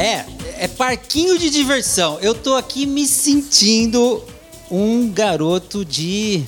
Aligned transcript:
É, 0.00 0.24
é 0.60 0.66
parquinho 0.66 1.38
de 1.38 1.50
diversão. 1.50 2.18
Eu 2.22 2.34
tô 2.34 2.56
aqui 2.56 2.86
me 2.86 3.06
sentindo 3.06 4.24
um 4.70 5.12
garoto 5.12 5.84
de 5.84 6.42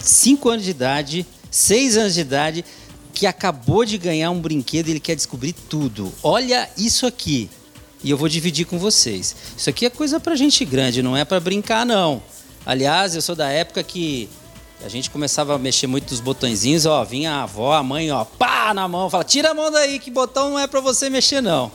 5 0.00 0.48
anos 0.48 0.64
de 0.64 0.70
idade, 0.70 1.26
6 1.50 1.96
anos 1.96 2.14
de 2.14 2.20
idade, 2.20 2.64
que 3.12 3.26
acabou 3.26 3.84
de 3.84 3.98
ganhar 3.98 4.30
um 4.30 4.40
brinquedo 4.40 4.86
e 4.86 4.90
ele 4.92 5.00
quer 5.00 5.16
descobrir 5.16 5.54
tudo. 5.54 6.14
Olha 6.22 6.70
isso 6.78 7.04
aqui. 7.04 7.50
E 8.04 8.10
eu 8.10 8.16
vou 8.16 8.28
dividir 8.28 8.64
com 8.64 8.78
vocês. 8.78 9.34
Isso 9.56 9.68
aqui 9.68 9.84
é 9.84 9.90
coisa 9.90 10.20
pra 10.20 10.36
gente 10.36 10.64
grande, 10.64 11.02
não 11.02 11.16
é 11.16 11.24
pra 11.24 11.40
brincar, 11.40 11.84
não. 11.84 12.22
Aliás, 12.64 13.16
eu 13.16 13.20
sou 13.20 13.34
da 13.34 13.48
época 13.48 13.82
que 13.82 14.28
a 14.84 14.88
gente 14.88 15.10
começava 15.10 15.52
a 15.52 15.58
mexer 15.58 15.88
muito 15.88 16.10
dos 16.10 16.20
botõezinhos, 16.20 16.86
ó, 16.86 17.02
vinha 17.04 17.32
a 17.32 17.42
avó, 17.42 17.72
a 17.72 17.82
mãe, 17.82 18.08
ó, 18.12 18.24
pá, 18.24 18.72
na 18.72 18.86
mão, 18.86 19.10
fala, 19.10 19.24
tira 19.24 19.50
a 19.50 19.54
mão 19.54 19.68
daí, 19.68 19.98
que 19.98 20.12
botão 20.12 20.50
não 20.50 20.58
é 20.60 20.68
para 20.68 20.78
você 20.78 21.10
mexer, 21.10 21.40
não. 21.40 21.72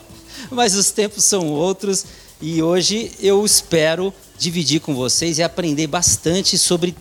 Mas 0.52 0.75
os 0.75 0.91
tempos 0.91 1.23
são 1.23 1.49
outros 1.49 2.05
e 2.41 2.61
hoje 2.61 3.12
eu 3.20 3.45
espero 3.45 4.13
dividir 4.38 4.81
com 4.81 4.94
vocês 4.94 5.38
e 5.38 5.44
aprender 5.44 5.88
bastante 5.88 6.58
sobre 6.58 6.95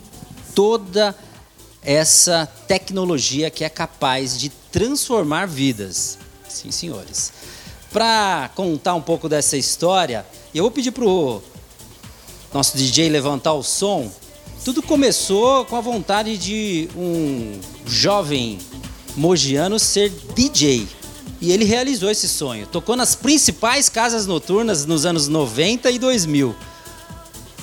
toda 0.54 1.16
essa 1.82 2.46
tecnologia 2.68 3.50
que 3.50 3.64
é 3.64 3.68
capaz 3.68 4.38
de 4.38 4.48
transformar 4.70 5.46
vidas. 5.46 6.18
Sim, 6.48 6.70
senhores. 6.70 7.32
Para 7.92 8.50
contar 8.54 8.94
um 8.94 9.02
pouco 9.02 9.28
dessa 9.28 9.56
história, 9.56 10.24
eu 10.54 10.62
vou 10.62 10.70
pedir 10.70 10.92
pro 10.92 11.42
nosso 12.52 12.76
DJ 12.76 13.08
levantar 13.08 13.52
o 13.52 13.62
som. 13.62 14.10
Tudo 14.64 14.82
começou 14.82 15.64
com 15.64 15.76
a 15.76 15.80
vontade 15.80 16.38
de 16.38 16.88
um 16.96 17.58
jovem 17.84 18.58
mogiano 19.16 19.78
ser 19.78 20.10
DJ. 20.34 20.86
E 21.42 21.50
ele 21.50 21.64
realizou 21.64 22.08
esse 22.08 22.28
sonho. 22.28 22.68
Tocou 22.68 22.94
nas 22.94 23.16
principais 23.16 23.88
casas 23.88 24.28
noturnas 24.28 24.86
nos 24.86 25.04
anos 25.04 25.26
90 25.26 25.90
e 25.90 25.98
2000. 25.98 26.54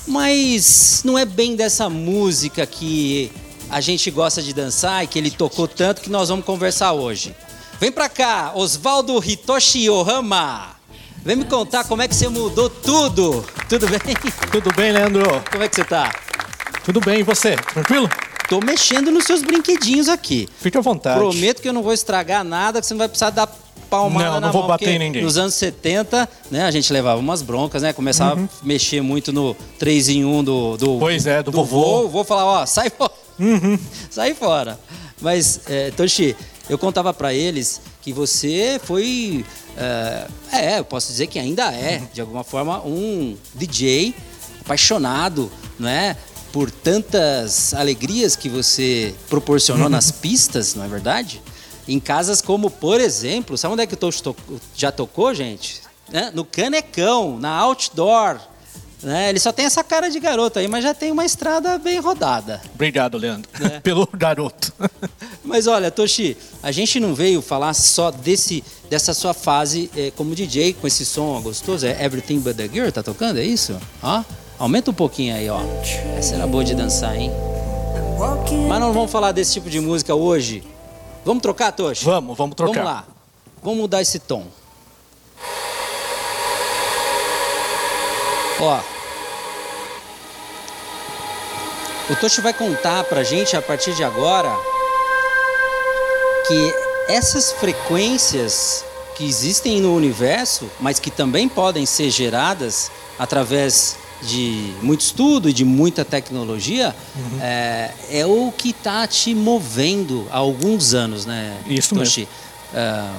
Mas 0.06 1.02
não 1.06 1.18
é 1.18 1.24
bem 1.24 1.56
dessa 1.56 1.90
música 1.90 2.66
que 2.66 3.32
a 3.70 3.80
gente 3.80 4.12
gosta 4.12 4.42
de 4.42 4.52
dançar 4.52 5.06
e 5.06 5.08
que 5.08 5.18
ele 5.18 5.32
tocou 5.32 5.66
tanto 5.66 6.02
que 6.02 6.10
nós 6.10 6.28
vamos 6.28 6.44
conversar 6.44 6.92
hoje. 6.92 7.34
Vem 7.80 7.90
pra 7.90 8.10
cá, 8.10 8.52
Osvaldo 8.54 9.24
Hitoshi 9.26 9.90
Ohama. 9.90 10.76
Vem 11.24 11.38
me 11.38 11.46
contar 11.46 11.86
como 11.86 12.02
é 12.02 12.08
que 12.10 12.16
você 12.16 12.28
mudou 12.28 12.70
tudo. 12.70 13.46
Tudo 13.70 13.88
bem? 13.88 14.00
Tudo 14.52 14.74
bem, 14.76 14.92
Leandro? 14.92 15.24
Como 15.50 15.64
é 15.64 15.70
que 15.70 15.76
você 15.78 15.86
tá? 15.86 16.12
Tudo 16.84 17.00
bem, 17.00 17.22
e 17.22 17.24
você? 17.24 17.56
Tranquilo? 17.56 18.10
Tô 18.50 18.60
mexendo 18.60 19.12
nos 19.12 19.26
seus 19.26 19.42
brinquedinhos 19.44 20.10
aqui. 20.10 20.50
Fique 20.60 20.78
à 20.78 20.82
vontade. 20.82 21.20
Prometo 21.20 21.62
que 21.62 21.70
eu 21.70 21.74
não 21.74 21.84
vou 21.84 21.94
estragar 21.94 22.44
nada, 22.44 22.82
que 22.82 22.88
você 22.88 22.94
não 22.94 22.98
vai 23.00 23.08
precisar 23.08 23.30
dar 23.30 23.48
palmada 23.90 24.26
Não, 24.26 24.34
na 24.36 24.48
não 24.48 24.52
vou 24.54 24.62
mão, 24.62 24.70
bater 24.70 24.90
em 24.90 25.00
ninguém. 25.00 25.24
Nos 25.24 25.38
anos 25.38 25.54
70, 25.56 26.28
né, 26.52 26.64
a 26.64 26.72
gente 26.72 26.92
levava 26.94 27.20
umas 27.20 27.42
broncas, 27.42 27.82
né? 27.82 27.92
Começava 27.94 28.42
a 28.42 28.48
mexer 28.66 29.02
muito 29.02 29.32
no 29.34 29.56
3 29.78 30.10
em 30.10 30.26
1 30.26 30.44
do, 30.44 30.78
do 30.78 30.98
Pois 31.00 31.26
é, 31.26 31.42
do 31.44 31.52
do 31.52 31.58
vovô. 31.58 32.02
vô. 32.04 32.08
Vou 32.10 32.24
falar, 32.24 32.46
ó, 32.46 32.66
sai 32.66 32.90
fora. 32.90 33.12
Sai 34.10 34.34
fora. 34.34 34.78
Mas, 35.22 35.62
é, 35.68 35.92
Toshi, 35.92 36.36
eu 36.70 36.78
contava 36.78 37.14
pra 37.14 37.34
eles 37.34 37.80
que 38.02 38.12
você 38.12 38.80
foi. 38.84 39.46
É, 39.78 40.28
é, 40.52 40.80
eu 40.80 40.84
posso 40.86 41.08
dizer 41.08 41.28
que 41.28 41.40
ainda 41.40 41.72
é, 41.74 42.02
de 42.14 42.20
alguma 42.20 42.44
forma, 42.44 42.82
um 42.86 43.38
DJ 43.56 44.14
apaixonado, 44.62 45.52
né? 45.80 46.16
Por 46.52 46.70
tantas 46.72 47.74
alegrias 47.74 48.36
que 48.36 48.50
você 48.50 49.14
proporcionou 49.30 49.88
nas 49.88 50.12
pistas, 50.12 50.76
não 50.76 50.84
é 50.84 50.88
verdade? 50.88 51.42
Em 51.92 52.00
casas 52.00 52.42
como, 52.42 52.70
por 52.70 53.02
exemplo, 53.02 53.58
sabe 53.58 53.74
onde 53.74 53.84
é 53.84 53.88
que 53.88 53.96
o 53.96 53.98
Toshi 53.98 54.22
to- 54.22 54.36
já 54.76 54.92
tocou, 54.92 55.34
gente? 55.34 55.82
Né? 56.12 56.32
No 56.34 56.46
Canecão, 56.46 57.40
na 57.40 57.50
Outdoor. 57.58 58.40
Né? 59.02 59.30
Ele 59.30 59.40
só 59.40 59.52
tem 59.52 59.66
essa 59.66 59.84
cara 59.84 60.10
de 60.10 60.20
garoto 60.20 60.60
aí, 60.60 60.68
mas 60.68 60.84
já 60.84 60.94
tem 60.94 61.12
uma 61.12 61.26
estrada 61.26 61.78
bem 61.78 62.00
rodada. 62.00 62.62
Obrigado, 62.76 63.18
Leandro. 63.18 63.50
É. 63.64 63.80
Pelo 63.82 64.08
garoto. 64.14 64.74
Mas 65.44 65.66
olha, 65.66 65.90
Toshi, 65.90 66.38
a 66.62 66.72
gente 66.72 67.00
não 67.00 67.16
veio 67.16 67.42
falar 67.42 67.74
só 67.74 68.12
desse, 68.12 68.64
dessa 68.88 69.14
sua 69.16 69.34
fase 69.34 69.90
eh, 69.98 70.12
como 70.16 70.36
DJ 70.36 70.74
com 70.74 70.86
esse 70.86 71.04
som 71.06 71.42
gostoso. 71.42 71.88
É 71.88 72.06
Everything 72.06 72.40
But 72.40 72.56
The 72.58 72.68
Girl, 72.68 72.90
tá 72.92 73.02
tocando, 73.02 73.40
é 73.40 73.44
isso? 73.44 73.76
Ó, 74.04 74.22
aumenta 74.60 74.92
um 74.92 74.94
pouquinho 74.94 75.34
aí, 75.34 75.50
ó. 75.50 75.60
Essa 76.18 76.36
era 76.36 76.46
boa 76.46 76.64
de 76.64 76.76
dançar, 76.76 77.16
hein? 77.16 77.32
Mas 78.68 78.80
não 78.80 78.94
vamos 78.94 79.10
falar 79.10 79.32
desse 79.32 79.54
tipo 79.54 79.70
de 79.72 79.80
música 79.80 80.14
hoje. 80.14 80.62
Vamos 81.26 81.42
trocar, 81.42 81.72
Toshi? 81.72 82.06
Vamos, 82.06 82.38
vamos 82.38 82.56
trocar. 82.56 82.74
Vamos 82.74 82.92
lá. 82.92 83.06
Vamos 83.62 83.80
mudar 83.80 84.02
esse 84.02 84.20
tom. 84.20 84.46
Ó. 88.62 88.80
O 92.10 92.16
Toshi 92.16 92.42
vai 92.42 92.54
contar 92.54 93.04
pra 93.04 93.24
gente 93.24 93.56
a 93.56 93.62
partir 93.62 93.94
de 93.94 94.04
agora 94.04 94.52
que 96.48 96.74
essas 97.08 97.52
frequências 97.52 98.84
que 99.16 99.28
existem 99.28 99.80
no 99.82 99.96
universo, 99.96 100.70
mas 100.80 101.00
que 101.00 101.12
também 101.12 101.48
podem 101.48 101.86
ser 101.86 102.10
geradas 102.10 102.90
através 103.18 103.98
de 104.22 104.74
muito 104.82 105.02
estudo 105.02 105.50
e 105.50 105.54
de 105.54 105.64
muita 105.64 106.04
tecnologia, 106.04 106.96
Uhum. 107.16 107.40
é, 107.42 107.92
é 108.12 108.26
o 108.26 108.52
que 108.52 108.70
está 108.72 109.08
te 109.08 109.34
movendo 109.34 110.28
há 110.32 110.38
alguns 110.38 110.94
anos, 110.94 111.26
né, 111.26 111.58
Isso 111.68 111.96
Toshi? 111.96 112.28
Ah, 112.74 113.16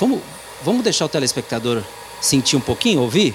vamos, 0.00 0.20
vamos 0.64 0.82
deixar 0.82 1.04
o 1.04 1.08
telespectador 1.08 1.82
sentir 2.20 2.56
um 2.56 2.60
pouquinho, 2.60 3.00
ouvir? 3.02 3.34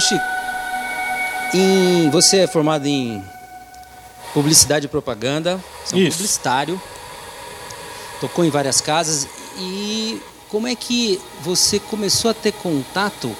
Toshi, 0.00 0.18
em, 1.52 2.08
você 2.08 2.38
é 2.38 2.46
formado 2.46 2.86
em 2.86 3.22
publicidade 4.32 4.86
e 4.86 4.88
propaganda, 4.88 5.62
você 5.84 5.94
é 5.94 5.98
um 5.98 6.00
Isso. 6.00 6.16
publicitário, 6.16 6.80
tocou 8.18 8.42
em 8.42 8.48
várias 8.48 8.80
casas 8.80 9.28
e 9.58 10.18
como 10.48 10.66
é 10.66 10.74
que 10.74 11.20
você 11.42 11.78
começou 11.78 12.30
a 12.30 12.34
ter 12.34 12.52
contato 12.52 13.30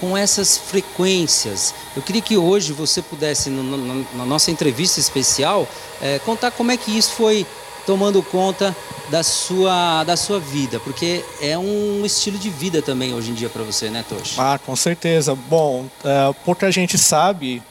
com 0.00 0.16
essas 0.16 0.56
frequências? 0.56 1.74
Eu 1.94 2.00
queria 2.00 2.22
que 2.22 2.38
hoje 2.38 2.72
você 2.72 3.02
pudesse, 3.02 3.50
no- 3.50 3.62
no- 3.62 4.06
na 4.14 4.24
nossa 4.24 4.50
entrevista 4.50 4.98
especial, 4.98 5.68
eh, 6.00 6.18
contar 6.24 6.50
como 6.50 6.72
é 6.72 6.78
que 6.78 6.96
isso 6.96 7.12
foi 7.12 7.46
tomando 7.86 8.22
conta 8.22 8.76
da 9.08 9.22
sua, 9.22 10.02
da 10.04 10.16
sua 10.16 10.40
vida, 10.40 10.80
porque 10.80 11.24
é 11.40 11.56
um 11.56 12.04
estilo 12.04 12.36
de 12.36 12.50
vida 12.50 12.82
também 12.82 13.14
hoje 13.14 13.30
em 13.30 13.34
dia 13.34 13.48
para 13.48 13.62
você, 13.62 13.88
né, 13.88 14.04
Toshi? 14.08 14.34
Ah, 14.38 14.58
com 14.58 14.74
certeza. 14.74 15.34
Bom, 15.34 15.86
é, 16.04 16.34
pouca 16.44 16.70
gente 16.72 16.98
sabe. 16.98 17.62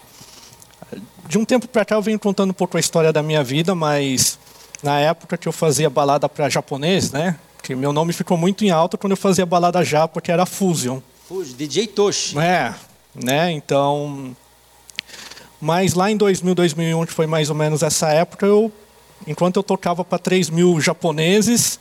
De 1.27 1.37
um 1.37 1.43
tempo 1.43 1.67
pra 1.67 1.83
cá 1.83 1.95
eu 1.95 2.01
venho 2.01 2.17
contando 2.17 2.51
um 2.51 2.53
pouco 2.53 2.77
a 2.77 2.79
história 2.79 3.11
da 3.11 3.21
minha 3.21 3.43
vida, 3.43 3.75
mas 3.75 4.39
na 4.81 4.99
época 4.99 5.37
que 5.37 5.47
eu 5.47 5.51
fazia 5.51 5.89
balada 5.89 6.29
para 6.29 6.47
japonês, 6.47 7.11
né? 7.11 7.37
Que 7.61 7.75
meu 7.75 7.91
nome 7.91 8.13
ficou 8.13 8.37
muito 8.37 8.63
em 8.63 8.69
alta 8.69 8.97
quando 8.97 9.11
eu 9.11 9.17
fazia 9.17 9.45
balada 9.45 9.83
japa, 9.83 10.21
que 10.21 10.31
era 10.31 10.45
Fusion. 10.45 10.99
Fuji, 11.27 11.53
DJ 11.53 11.87
Toshi. 11.87 12.37
É, 12.37 12.73
né? 13.15 13.51
Então. 13.51 14.35
Mas 15.59 15.95
lá 15.95 16.11
em 16.11 16.15
2000, 16.15 16.53
2001, 16.53 17.05
que 17.07 17.13
foi 17.13 17.25
mais 17.25 17.49
ou 17.49 17.55
menos 17.55 17.81
essa 17.81 18.09
época, 18.09 18.45
eu, 18.45 18.71
enquanto 19.27 19.57
eu 19.57 19.63
tocava 19.63 20.03
para 20.03 20.17
3 20.19 20.49
mil 20.49 20.79
japoneses, 20.81 21.79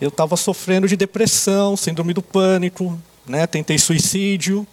eu 0.00 0.08
estava 0.08 0.36
sofrendo 0.36 0.86
de 0.88 0.96
depressão, 0.96 1.76
síndrome 1.76 2.12
do 2.12 2.22
pânico, 2.22 2.98
né? 3.26 3.46
Tentei 3.46 3.78
suicídio, 3.78 4.66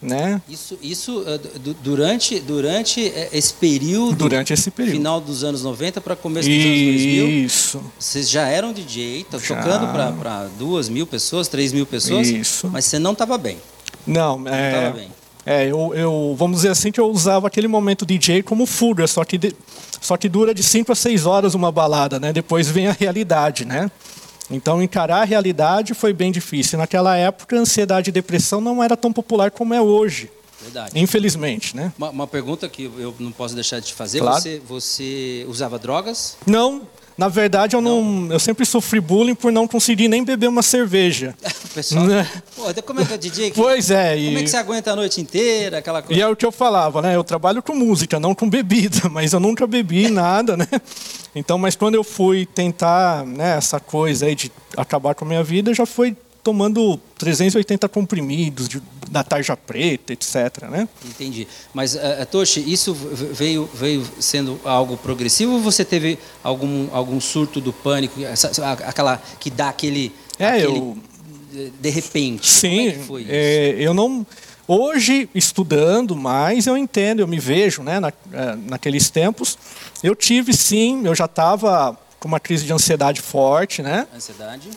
né? 0.00 0.40
Isso, 0.48 0.78
isso 0.80 1.24
eh, 1.26 1.38
du- 1.58 1.74
durante, 1.74 2.40
durante 2.40 3.06
eh, 3.08 3.28
esse 3.32 3.52
período, 3.54 4.16
Durante 4.16 4.52
esse 4.52 4.70
período. 4.70 4.94
final 4.96 5.20
dos 5.20 5.44
anos 5.44 5.62
90 5.62 6.00
para 6.00 6.16
começo 6.16 6.48
dos 6.48 6.56
anos 6.56 6.68
2000, 6.68 7.28
Isso. 7.44 7.80
vocês 7.98 8.30
já 8.30 8.46
eram 8.48 8.72
DJ, 8.72 9.24
tá 9.30 9.38
Já. 9.38 9.56
tocando 9.56 9.92
para 10.18 10.48
duas 10.58 10.88
mil 10.88 11.06
pessoas, 11.06 11.48
três 11.48 11.72
mil 11.72 11.84
pessoas, 11.84 12.28
Isso. 12.28 12.68
mas 12.68 12.84
você 12.86 12.98
não 12.98 13.12
estava 13.12 13.36
bem. 13.36 13.58
Não, 14.06 14.38
Não 14.38 14.50
é. 14.50 15.08
É, 15.46 15.66
eu, 15.66 15.94
eu, 15.94 16.34
vamos 16.38 16.58
dizer 16.58 16.68
assim 16.70 16.92
que 16.92 17.00
eu 17.00 17.06
usava 17.10 17.46
aquele 17.46 17.66
momento 17.66 18.04
DJ 18.04 18.42
como 18.42 18.66
fuga, 18.66 19.06
só 19.06 19.24
que, 19.24 19.38
de- 19.38 19.56
só 20.00 20.16
que 20.16 20.28
dura 20.28 20.52
de 20.54 20.62
5 20.62 20.92
a 20.92 20.94
6 20.94 21.24
horas 21.26 21.54
uma 21.54 21.72
balada, 21.72 22.20
né? 22.20 22.32
Depois 22.32 22.68
vem 22.68 22.86
a 22.88 22.92
realidade, 22.92 23.64
né? 23.64 23.90
Então 24.50 24.82
encarar 24.82 25.22
a 25.22 25.24
realidade 25.24 25.94
foi 25.94 26.12
bem 26.12 26.30
difícil. 26.32 26.78
Naquela 26.78 27.16
época, 27.16 27.56
ansiedade 27.56 28.10
e 28.10 28.12
depressão 28.12 28.60
não 28.60 28.82
era 28.82 28.96
tão 28.96 29.12
popular 29.12 29.50
como 29.50 29.72
é 29.72 29.80
hoje, 29.80 30.28
Verdade. 30.60 30.90
infelizmente, 30.98 31.74
né? 31.76 31.92
Uma, 31.96 32.10
uma 32.10 32.26
pergunta 32.26 32.68
que 32.68 32.90
eu 32.98 33.14
não 33.18 33.30
posso 33.32 33.54
deixar 33.54 33.78
de 33.80 33.86
te 33.86 33.94
fazer: 33.94 34.18
Claro. 34.18 34.36
você, 34.36 34.60
você 34.66 35.46
usava 35.48 35.78
drogas? 35.78 36.36
Não, 36.46 36.82
Na 37.20 37.28
verdade, 37.28 37.76
eu 37.76 37.82
não, 37.82 38.28
eu 38.30 38.40
sempre 38.40 38.64
sofri 38.64 38.98
bullying 38.98 39.34
por 39.34 39.52
não 39.52 39.68
conseguir 39.68 40.08
nem 40.08 40.24
beber 40.24 40.48
uma 40.48 40.62
cerveja. 40.62 41.34
Pessoal, 41.74 42.06
pô, 42.56 42.70
então 42.70 42.82
como 42.82 43.02
é 43.02 43.04
que 43.04 43.12
é 43.12 43.18
DJ? 43.18 43.52
Pois 43.54 43.90
é. 43.90 44.16
Como 44.16 44.38
é 44.38 44.42
que 44.42 44.48
você 44.48 44.56
aguenta 44.56 44.92
a 44.92 44.96
noite 44.96 45.20
inteira, 45.20 45.76
aquela 45.76 46.00
coisa? 46.00 46.18
E 46.18 46.22
é 46.22 46.26
o 46.26 46.34
que 46.34 46.46
eu 46.46 46.50
falava, 46.50 47.02
né? 47.02 47.14
Eu 47.14 47.22
trabalho 47.22 47.62
com 47.62 47.74
música, 47.74 48.18
não 48.18 48.34
com 48.34 48.48
bebida, 48.48 49.06
mas 49.12 49.34
eu 49.34 49.38
nunca 49.38 49.66
bebi 49.66 50.08
nada, 50.10 50.56
né? 50.56 50.66
Então, 51.34 51.58
mas 51.58 51.76
quando 51.76 51.94
eu 51.94 52.02
fui 52.02 52.46
tentar, 52.46 53.26
né, 53.26 53.58
essa 53.58 53.78
coisa 53.78 54.24
aí 54.24 54.34
de 54.34 54.50
acabar 54.74 55.14
com 55.14 55.26
a 55.26 55.28
minha 55.28 55.44
vida, 55.44 55.74
já 55.74 55.84
foi 55.84 56.16
tomando 56.42 56.98
380 57.18 57.88
comprimidos 57.88 58.68
de, 58.68 58.82
da 59.10 59.22
tarja 59.22 59.56
preta, 59.56 60.12
etc. 60.12 60.68
Né? 60.70 60.88
Entendi. 61.04 61.46
Mas, 61.74 61.94
uh, 61.94 62.26
Toshi, 62.30 62.60
isso 62.60 62.94
veio, 62.94 63.68
veio 63.72 64.06
sendo 64.18 64.60
algo 64.64 64.96
progressivo 64.96 65.54
ou 65.54 65.60
você 65.60 65.84
teve 65.84 66.18
algum, 66.42 66.88
algum 66.92 67.20
surto 67.20 67.60
do 67.60 67.72
pânico, 67.72 68.20
aquela 68.86 69.22
que 69.38 69.50
dá 69.50 69.68
aquele... 69.68 70.12
É, 70.38 70.48
aquele, 70.48 70.78
eu... 70.78 70.98
De 71.80 71.90
repente. 71.90 72.48
Sim, 72.48 72.88
é 72.88 72.96
é, 73.28 73.74
eu 73.78 73.92
não... 73.92 74.24
Hoje, 74.68 75.28
estudando 75.34 76.14
mais, 76.14 76.68
eu 76.68 76.76
entendo, 76.76 77.18
eu 77.18 77.26
me 77.26 77.40
vejo 77.40 77.82
né, 77.82 77.98
na, 77.98 78.12
é, 78.32 78.54
naqueles 78.68 79.10
tempos. 79.10 79.58
Eu 80.00 80.14
tive, 80.14 80.52
sim, 80.52 81.02
eu 81.04 81.12
já 81.12 81.24
estava 81.24 81.98
com 82.20 82.28
uma 82.28 82.38
crise 82.38 82.66
de 82.66 82.72
ansiedade 82.72 83.20
forte, 83.20 83.82
né? 83.82 84.06
Ansiedade. 84.14 84.68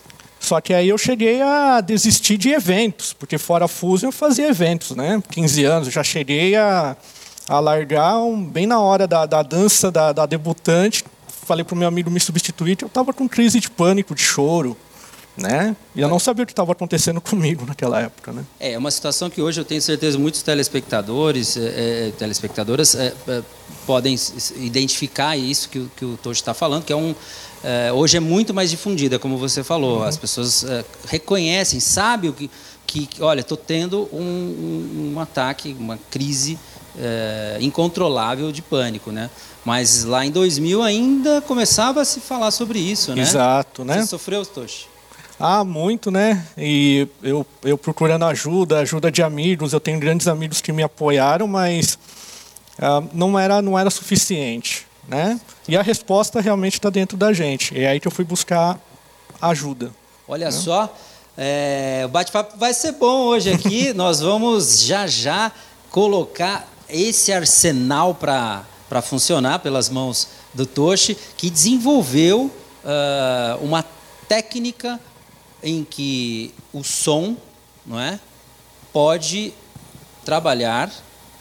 Só 0.43 0.59
que 0.59 0.73
aí 0.73 0.89
eu 0.89 0.97
cheguei 0.97 1.41
a 1.41 1.79
desistir 1.79 2.37
de 2.37 2.49
eventos, 2.49 3.13
porque 3.13 3.37
fora 3.37 3.65
Fusion 3.65 4.09
eu 4.09 4.11
fazia 4.11 4.49
eventos, 4.49 4.91
né? 4.91 5.23
15 5.31 5.63
anos, 5.63 5.87
já 5.87 6.03
cheguei 6.03 6.53
a, 6.53 6.97
a 7.47 7.59
largar 7.61 8.17
um, 8.17 8.43
bem 8.43 8.67
na 8.67 8.77
hora 8.77 9.07
da, 9.07 9.25
da 9.25 9.41
dança 9.41 9.89
da, 9.89 10.11
da 10.11 10.25
debutante. 10.25 11.05
Falei 11.45 11.63
para 11.63 11.73
o 11.73 11.77
meu 11.77 11.87
amigo 11.87 12.11
me 12.11 12.19
substituir 12.19 12.75
que 12.75 12.83
eu 12.83 12.87
estava 12.87 13.13
com 13.13 13.27
crise 13.27 13.61
de 13.61 13.69
pânico, 13.69 14.13
de 14.13 14.21
choro. 14.21 14.75
Né? 15.35 15.75
E 15.95 16.01
eu 16.01 16.07
não 16.07 16.19
sabia 16.19 16.43
o 16.43 16.45
que 16.45 16.51
estava 16.51 16.71
acontecendo 16.71 17.19
comigo 17.21 17.65
naquela 17.65 17.99
época, 17.99 18.31
né? 18.31 18.45
É, 18.59 18.73
é 18.73 18.77
uma 18.77 18.91
situação 18.91 19.29
que 19.29 19.41
hoje 19.41 19.59
eu 19.59 19.65
tenho 19.65 19.81
certeza 19.81 20.17
muitos 20.17 20.43
telespectadores, 20.43 21.57
é, 21.57 22.07
é 22.07 22.11
telespectadoras 22.17 22.93
é, 22.93 23.13
é, 23.27 23.41
podem 23.87 24.15
identificar 24.57 25.35
isso 25.35 25.69
que, 25.69 25.89
que 25.97 26.05
o 26.05 26.17
Tojo 26.17 26.39
está 26.39 26.53
falando, 26.53 26.83
que 26.83 26.93
é 26.93 26.95
um 26.95 27.15
é, 27.63 27.91
hoje 27.91 28.17
é 28.17 28.19
muito 28.19 28.53
mais 28.53 28.69
difundida, 28.69 29.17
como 29.17 29.37
você 29.37 29.63
falou. 29.63 29.99
Uhum. 29.99 30.03
As 30.03 30.17
pessoas 30.17 30.65
reconhecem, 31.07 31.79
sabem 31.79 32.29
o 32.29 32.33
que, 32.33 32.49
que 32.85 33.09
olha, 33.23 33.39
estou 33.39 33.57
tendo 33.57 34.07
um, 34.11 34.19
um, 34.21 35.13
um, 35.15 35.19
ataque, 35.19 35.75
uma 35.79 35.97
crise 36.11 36.59
incontrolável 37.61 38.51
de 38.51 38.61
pânico, 38.61 39.11
né? 39.11 39.29
Mas 39.65 40.03
lá 40.03 40.25
em 40.25 40.29
2000 40.29 40.83
ainda 40.83 41.41
começava 41.41 42.01
a 42.01 42.05
se 42.05 42.19
falar 42.19 42.51
sobre 42.51 42.79
isso, 42.79 43.15
né? 43.15 43.21
Exato, 43.21 43.85
né? 43.85 44.01
Você 44.01 44.07
sofreu, 44.07 44.45
Toshi? 44.45 44.92
Ah, 45.45 45.65
muito, 45.65 46.09
né? 46.09 46.47
E 46.57 47.05
eu, 47.21 47.45
eu 47.65 47.77
procurando 47.77 48.23
ajuda, 48.23 48.79
ajuda 48.79 49.11
de 49.11 49.21
amigos. 49.21 49.73
Eu 49.73 49.79
tenho 49.81 49.99
grandes 49.99 50.25
amigos 50.25 50.61
que 50.61 50.71
me 50.71 50.81
apoiaram, 50.81 51.47
mas 51.47 51.99
ah, 52.79 53.03
não, 53.11 53.37
era, 53.37 53.61
não 53.61 53.77
era 53.77 53.89
suficiente. 53.89 54.87
Né? 55.05 55.37
E 55.67 55.75
a 55.75 55.81
resposta 55.81 56.39
realmente 56.39 56.75
está 56.75 56.89
dentro 56.89 57.17
da 57.17 57.33
gente. 57.33 57.77
É 57.77 57.89
aí 57.89 57.99
que 57.99 58.07
eu 58.07 58.11
fui 58.11 58.23
buscar 58.23 58.79
ajuda. 59.41 59.91
Olha 60.29 60.45
né? 60.45 60.51
só, 60.51 60.97
é, 61.37 62.03
o 62.05 62.07
bate-papo 62.07 62.57
vai 62.57 62.73
ser 62.73 62.93
bom 62.93 63.25
hoje 63.25 63.51
aqui. 63.51 63.91
Nós 63.93 64.21
vamos 64.21 64.81
já 64.83 65.07
já 65.07 65.51
colocar 65.89 66.71
esse 66.87 67.33
arsenal 67.33 68.15
para 68.15 69.01
funcionar 69.01 69.59
pelas 69.59 69.89
mãos 69.89 70.29
do 70.53 70.65
Toshi, 70.65 71.17
que 71.35 71.49
desenvolveu 71.49 72.49
uh, 72.85 73.61
uma 73.61 73.83
técnica 74.29 75.01
em 75.63 75.83
que 75.83 76.53
o 76.73 76.83
som 76.83 77.37
não 77.85 77.99
é, 77.99 78.19
pode 78.91 79.53
trabalhar, 80.25 80.91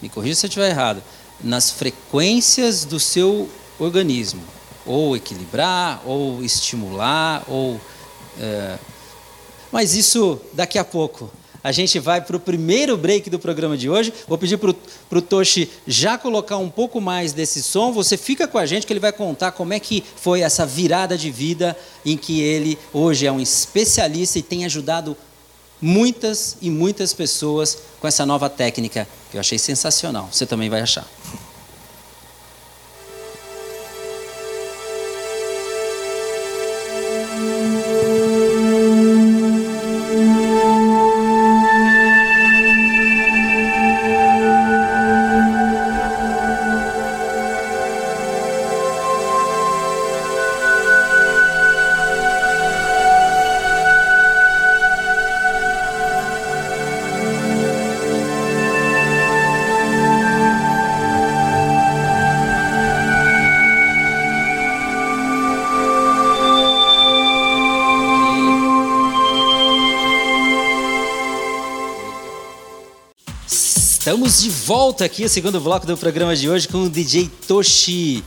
me 0.01 0.09
corrija 0.09 0.37
se 0.37 0.47
eu 0.47 0.49
estiver 0.49 0.71
errado, 0.71 1.03
nas 1.43 1.71
frequências 1.71 2.85
do 2.85 3.01
seu 3.01 3.51
organismo, 3.79 4.43
ou 4.87 5.17
equilibrar, 5.17 6.01
ou 6.07 6.43
estimular, 6.43 7.43
ou. 7.49 7.81
É... 8.39 8.79
Mas 9.71 9.95
isso 9.95 10.41
daqui 10.53 10.79
a 10.79 10.85
pouco. 10.85 11.31
A 11.65 11.71
gente 11.71 11.99
vai 11.99 12.21
para 12.21 12.37
o 12.37 12.41
primeiro 12.41 12.97
break 12.97 13.31
do 13.31 13.39
programa 13.39 13.77
de 13.77 13.89
hoje. 13.89 14.13
Vou 14.27 14.37
pedir 14.37 14.59
para 14.59 14.71
o 15.19 15.23
Toshi 15.23 15.71
já 15.87 16.19
colocar 16.19 16.57
um 16.57 16.69
pouco 16.69 17.01
mais 17.01 17.33
desse 17.33 17.63
som. 17.63 17.93
Você 17.93 18.17
fica 18.17 18.49
com 18.49 18.59
a 18.59 18.67
gente 18.67 18.87
que 18.87 18.93
ele 18.93 18.99
vai 19.01 19.13
contar 19.13 19.53
como 19.53 19.73
é 19.73 19.79
que 19.79 20.03
foi 20.17 20.41
essa 20.41 20.67
virada 20.67 21.17
de 21.17 21.31
vida 21.31 21.77
em 22.05 22.17
que 22.17 22.41
ele 22.41 22.77
hoje 22.93 23.27
é 23.27 23.33
um 23.33 23.41
especialista 23.41 24.39
e 24.39 24.43
tem 24.43 24.65
ajudado 24.65 25.17
muitas 25.81 26.57
e 26.61 26.71
muitas 26.71 27.13
pessoas 27.13 27.79
com 28.01 28.09
essa 28.09 28.27
nova 28.27 28.51
técnica 28.51 29.07
que 29.31 29.37
eu 29.37 29.41
achei 29.41 29.59
sensacional. 29.59 30.29
Você 30.33 30.47
também 30.47 30.69
vai 30.69 30.81
achar. 30.81 31.07
Volta 74.65 75.05
aqui, 75.05 75.25
o 75.25 75.29
segundo 75.29 75.61
bloco 75.61 75.85
do 75.85 75.97
programa 75.97 76.37
de 76.37 76.49
hoje, 76.49 76.69
com 76.69 76.85
o 76.85 76.89
DJ 76.89 77.29
Toshi. 77.49 78.23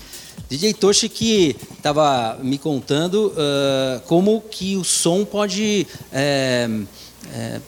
DJ 0.50 0.74
Toshi 0.74 1.08
que 1.08 1.56
estava 1.78 2.38
me 2.44 2.58
contando 2.58 3.28
uh, 3.32 4.02
como 4.02 4.42
que 4.42 4.76
o 4.76 4.84
som 4.84 5.24
pode 5.24 5.88
é, 6.12 6.70
é, 7.34 7.62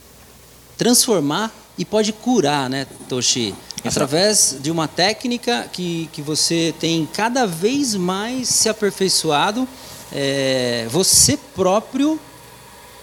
transformar 0.77 1.55
e 1.77 1.85
pode 1.85 2.11
curar, 2.11 2.69
né, 2.69 2.85
Toshi? 3.07 3.55
Através 3.85 4.57
de 4.61 4.69
uma 4.69 4.85
técnica 4.85 5.69
que, 5.71 6.09
que 6.11 6.21
você 6.21 6.75
tem 6.77 7.05
cada 7.05 7.45
vez 7.45 7.95
mais 7.95 8.49
se 8.49 8.67
aperfeiçoado, 8.67 9.65
é, 10.11 10.87
você 10.91 11.39
próprio 11.55 12.19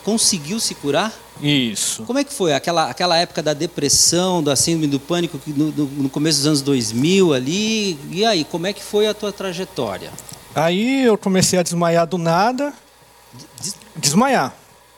conseguiu 0.04 0.60
se 0.60 0.74
curar? 0.74 1.12
Isso. 1.42 2.04
Como 2.04 2.18
é 2.18 2.24
que 2.24 2.32
foi 2.32 2.52
aquela, 2.52 2.90
aquela 2.90 3.16
época 3.16 3.42
da 3.42 3.54
depressão, 3.54 4.42
da 4.42 4.54
síndrome 4.54 4.86
do 4.86 5.00
pânico 5.00 5.40
no, 5.46 5.72
no, 5.72 6.08
começo 6.08 6.38
dos 6.38 6.46
anos 6.46 6.62
2000 6.62 7.32
ali? 7.32 7.98
E 8.10 8.24
aí, 8.24 8.44
como 8.44 8.66
é 8.66 8.72
que 8.72 8.82
foi 8.82 9.06
a 9.06 9.14
tua 9.14 9.32
trajetória? 9.32 10.12
Aí 10.54 11.04
eu 11.04 11.18
comecei 11.18 11.58
a 11.58 11.62
desmaiar 11.62 12.06
do 12.06 12.18
nada. 12.18 12.72
Des... 13.60 13.76
Desmaiar, 13.96 14.54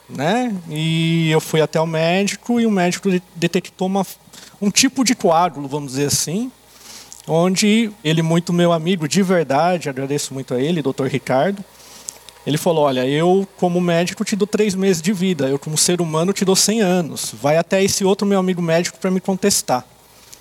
né? 0.07 0.55
E 0.69 1.31
eu 1.31 1.41
fui 1.41 1.61
até 1.61 1.79
o 1.79 1.87
médico 1.87 2.59
e 2.59 2.65
o 2.65 2.71
médico 2.71 3.09
detectou 3.35 3.87
uma, 3.87 4.05
um 4.61 4.69
tipo 4.69 5.03
de 5.03 5.15
coágulo, 5.15 5.67
vamos 5.67 5.91
dizer 5.91 6.07
assim, 6.07 6.51
onde 7.27 7.91
ele, 8.03 8.21
muito 8.21 8.53
meu 8.53 8.71
amigo 8.71 9.07
de 9.07 9.23
verdade, 9.23 9.89
agradeço 9.89 10.33
muito 10.33 10.53
a 10.53 10.61
ele, 10.61 10.81
doutor 10.81 11.07
Ricardo, 11.07 11.63
ele 12.47 12.57
falou: 12.57 12.85
Olha, 12.85 13.05
eu, 13.05 13.45
como 13.57 13.81
médico, 13.81 14.23
te 14.23 14.33
dou 14.33 14.47
três 14.47 14.73
meses 14.73 15.01
de 15.01 15.11
vida, 15.11 15.49
eu, 15.49 15.59
como 15.59 15.77
ser 15.77 15.99
humano, 15.99 16.31
te 16.31 16.45
dou 16.45 16.55
100 16.55 16.81
anos. 16.81 17.35
Vai 17.41 17.57
até 17.57 17.83
esse 17.83 18.05
outro 18.05 18.25
meu 18.25 18.39
amigo 18.39 18.61
médico 18.61 18.97
para 18.97 19.11
me 19.11 19.19
contestar. 19.19 19.85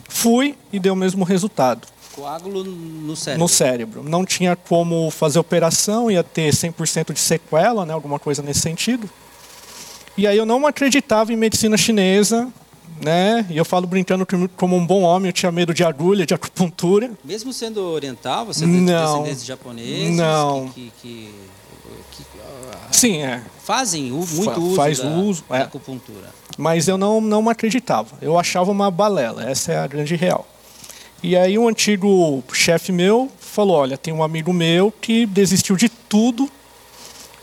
Fui 0.09 0.55
e 0.73 0.79
deu 0.79 0.93
o 0.93 0.97
mesmo 0.97 1.25
resultado. 1.25 1.89
Coágulo 2.15 2.63
no 2.63 3.17
cérebro. 3.17 3.43
No 3.43 3.49
cérebro. 3.49 4.03
Não 4.05 4.25
tinha 4.25 4.55
como 4.55 5.11
fazer 5.11 5.41
operação, 5.41 6.09
ia 6.09 6.23
ter 6.23 6.53
100% 6.53 7.13
de 7.13 7.19
sequela, 7.19 7.85
né, 7.85 7.93
alguma 7.93 8.21
coisa 8.21 8.41
nesse 8.41 8.61
sentido. 8.61 9.11
E 10.17 10.29
aí 10.29 10.39
eu 10.39 10.47
não 10.47 10.65
acreditava 10.65 11.33
em 11.33 11.37
medicina 11.37 11.77
chinesa, 11.77 12.49
né? 13.03 13.45
E 13.51 13.57
eu 13.57 13.65
falo 13.65 13.85
brincando 13.85 14.25
que, 14.25 14.49
como 14.57 14.77
um 14.77 14.87
bom 14.87 15.03
homem, 15.03 15.29
eu 15.29 15.33
tinha 15.33 15.51
medo 15.51 15.75
de 15.75 15.83
agulha, 15.83 16.25
de 16.25 16.33
acupuntura. 16.33 17.11
Mesmo 17.25 17.53
sendo 17.53 17.81
oriental, 17.83 18.47
você 18.47 18.65
tem 18.65 18.85
descendência 18.85 19.45
japonesa? 19.45 20.13
Não. 20.13 20.69
Que, 20.69 20.93
que, 21.03 21.03
que 21.03 21.35
Sim, 22.91 23.23
é. 23.23 23.43
Fazem 23.65 24.05
muito 24.05 24.45
Fa 24.45 24.59
uso 24.59 24.77
faz 24.77 24.99
da, 25.01 25.09
uso, 25.09 25.45
da 25.49 25.59
é. 25.59 25.63
acupuntura. 25.63 26.35
Mas 26.57 26.89
eu 26.89 26.97
não, 26.97 27.21
não 27.21 27.49
acreditava. 27.49 28.17
Eu 28.23 28.39
achava 28.39 28.71
uma 28.71 28.91
balela. 28.91 29.49
Essa 29.49 29.73
é 29.73 29.79
a 29.79 29.87
grande 29.87 30.17
real. 30.17 30.47
E 31.23 31.37
aí 31.37 31.59
um 31.59 31.69
antigo 31.69 32.43
chefe 32.53 32.93
meu 32.93 33.31
falou, 33.39 33.77
olha, 33.77 33.99
tem 33.99 34.13
um 34.13 34.23
amigo 34.23 34.53
meu 34.53 34.93
que 34.93 35.27
desistiu 35.27 35.77
de 35.77 35.89
tudo 35.89 36.49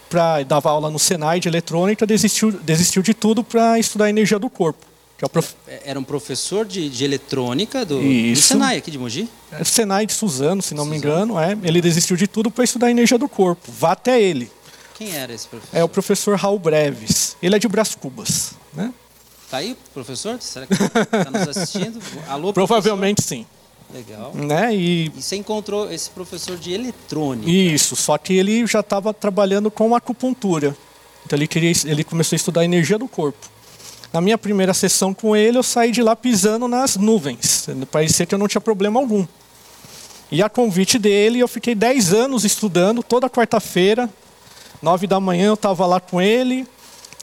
para 0.09 0.43
dava 0.43 0.69
aula 0.69 0.91
no 0.91 0.99
Senai 0.99 1.39
de 1.39 1.47
eletrônica, 1.47 2.05
desistiu, 2.05 2.51
desistiu 2.51 3.01
de 3.01 3.15
tudo 3.15 3.43
para 3.43 3.79
estudar 3.79 4.05
a 4.05 4.09
energia 4.09 4.37
do 4.37 4.47
corpo. 4.47 4.85
É 5.21 5.27
prof... 5.27 5.53
É, 5.67 5.81
era 5.85 5.99
um 5.99 6.03
professor 6.03 6.65
de, 6.65 6.89
de 6.89 7.05
eletrônica 7.05 7.85
do, 7.85 7.99
do, 8.01 8.35
Senai 8.35 8.77
aqui 8.77 8.91
de 8.91 8.97
Mogi? 8.97 9.29
É 9.51 9.63
Senai 9.63 10.05
de 10.05 10.13
Suzano, 10.13 10.61
se 10.61 10.73
não 10.73 10.83
Suzano. 10.83 10.91
me 10.91 10.97
engano. 10.97 11.39
É. 11.39 11.57
Ele 11.63 11.81
desistiu 11.81 12.17
de 12.17 12.27
tudo 12.27 12.51
para 12.51 12.63
estudar 12.63 12.87
a 12.87 12.91
energia 12.91 13.17
do 13.17 13.29
corpo. 13.29 13.71
Vá 13.71 13.93
até 13.93 14.21
ele. 14.21 14.51
Quem 14.95 15.15
era 15.15 15.33
esse 15.33 15.47
professor? 15.47 15.77
É 15.77 15.83
o 15.83 15.87
professor 15.87 16.37
Raul 16.37 16.59
Breves. 16.59 17.37
Ele 17.41 17.55
é 17.55 17.59
de 17.59 17.67
Brás 17.67 17.95
Cubas. 17.95 18.53
Né? 18.73 18.93
Tá 19.49 19.57
aí, 19.57 19.77
professor? 19.93 20.41
Será 20.41 20.65
que 20.65 20.73
está 20.73 21.31
nos 21.31 21.57
assistindo? 21.57 21.99
Alô, 22.27 22.51
Provavelmente 22.51 23.17
professor? 23.17 23.37
sim. 23.37 23.45
Legal. 23.93 24.31
Né? 24.33 24.75
E... 24.75 25.05
e 25.05 25.21
você 25.21 25.35
encontrou 25.35 25.91
esse 25.91 26.09
professor 26.09 26.57
de 26.57 26.73
eletrônica. 26.73 27.49
Isso, 27.49 27.95
só 27.95 28.17
que 28.17 28.33
ele 28.33 28.65
já 28.65 28.79
estava 28.79 29.13
trabalhando 29.13 29.69
com 29.69 29.95
acupuntura. 29.95 30.75
Então 31.25 31.37
ele, 31.37 31.47
queria, 31.47 31.71
ele 31.85 32.03
começou 32.03 32.35
a 32.35 32.37
estudar 32.37 32.61
a 32.61 32.65
energia 32.65 32.97
do 32.97 33.07
corpo. 33.07 33.47
Na 34.13 34.21
minha 34.21 34.37
primeira 34.37 34.75
sessão 34.75 35.11
com 35.11 35.35
ele, 35.35 35.57
eu 35.57 35.63
saí 35.63 35.91
de 35.91 36.03
lá 36.03 36.15
pisando 36.15 36.67
nas 36.67 36.95
nuvens. 36.95 37.67
Parecia 37.91 38.27
que 38.27 38.35
eu 38.35 38.37
não 38.37 38.47
tinha 38.47 38.61
problema 38.61 38.99
algum. 38.99 39.25
E 40.31 40.43
a 40.43 40.47
convite 40.47 40.99
dele, 40.99 41.39
eu 41.39 41.47
fiquei 41.47 41.73
10 41.73 42.13
anos 42.13 42.45
estudando, 42.45 43.01
toda 43.01 43.27
quarta-feira, 43.27 44.07
9 44.83 45.07
da 45.07 45.19
manhã 45.19 45.47
eu 45.47 45.53
estava 45.55 45.87
lá 45.87 45.99
com 45.99 46.21
ele, 46.21 46.67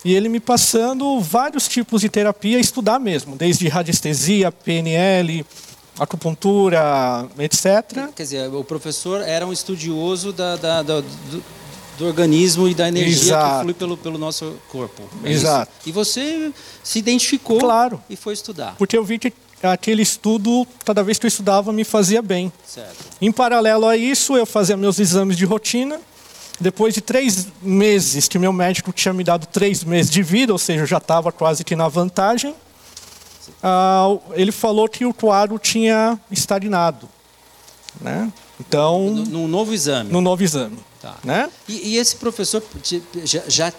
e 0.04 0.14
ele 0.14 0.28
me 0.28 0.40
passando 0.40 1.20
vários 1.20 1.68
tipos 1.68 2.00
de 2.00 2.08
terapia, 2.08 2.58
estudar 2.58 2.98
mesmo, 2.98 3.36
desde 3.36 3.68
radiestesia, 3.68 4.50
PNL, 4.50 5.46
acupuntura, 5.98 7.28
etc. 7.38 8.10
Quer 8.16 8.22
dizer, 8.22 8.52
o 8.52 8.64
professor 8.64 9.20
era 9.20 9.46
um 9.46 9.52
estudioso 9.52 10.32
da, 10.32 10.56
da, 10.56 10.82
da 10.82 11.02
do, 12.00 12.06
organismo 12.06 12.66
e 12.66 12.74
da 12.74 12.88
energia 12.88 13.34
Exato. 13.34 13.56
que 13.56 13.62
flui 13.62 13.74
pelo, 13.74 13.96
pelo 13.96 14.18
nosso 14.18 14.56
corpo. 14.68 15.02
É 15.22 15.30
Exato. 15.30 15.70
Isso? 15.78 15.88
E 15.88 15.92
você 15.92 16.52
se 16.82 16.98
identificou 16.98 17.58
claro. 17.58 18.02
e 18.08 18.16
foi 18.16 18.34
estudar. 18.34 18.74
Porque 18.76 18.96
eu 18.96 19.04
vi 19.04 19.18
que 19.18 19.32
aquele 19.62 20.02
estudo, 20.02 20.66
cada 20.84 21.02
vez 21.02 21.18
que 21.18 21.26
eu 21.26 21.28
estudava, 21.28 21.72
me 21.72 21.84
fazia 21.84 22.22
bem. 22.22 22.52
Certo. 22.66 22.96
Em 23.20 23.30
paralelo 23.30 23.86
a 23.86 23.96
isso, 23.96 24.36
eu 24.36 24.46
fazia 24.46 24.76
meus 24.76 24.98
exames 24.98 25.36
de 25.36 25.44
rotina. 25.44 26.00
Depois 26.58 26.92
de 26.92 27.00
três 27.00 27.46
meses, 27.62 28.28
que 28.28 28.38
meu 28.38 28.52
médico 28.52 28.92
tinha 28.92 29.14
me 29.14 29.24
dado 29.24 29.46
três 29.46 29.82
meses 29.82 30.10
de 30.10 30.22
vida, 30.22 30.52
ou 30.52 30.58
seja, 30.58 30.82
eu 30.82 30.86
já 30.86 30.98
estava 30.98 31.32
quase 31.32 31.64
que 31.64 31.74
na 31.74 31.88
vantagem, 31.88 32.54
ah, 33.62 34.16
ele 34.32 34.52
falou 34.52 34.86
que 34.86 35.06
o 35.06 35.14
quadro 35.14 35.58
tinha 35.58 36.18
estagnado. 36.30 37.08
Né? 37.98 38.30
Então, 38.60 39.10
no, 39.10 39.24
no 39.24 39.48
novo 39.48 39.72
exame. 39.72 40.12
No 40.12 40.20
novo 40.20 40.42
exame. 40.42 40.78
Tá. 41.00 41.16
Né? 41.24 41.48
E, 41.68 41.92
e 41.94 41.96
esse 41.96 42.16
professor 42.16 42.62
já, 43.24 43.42
já, 43.48 43.72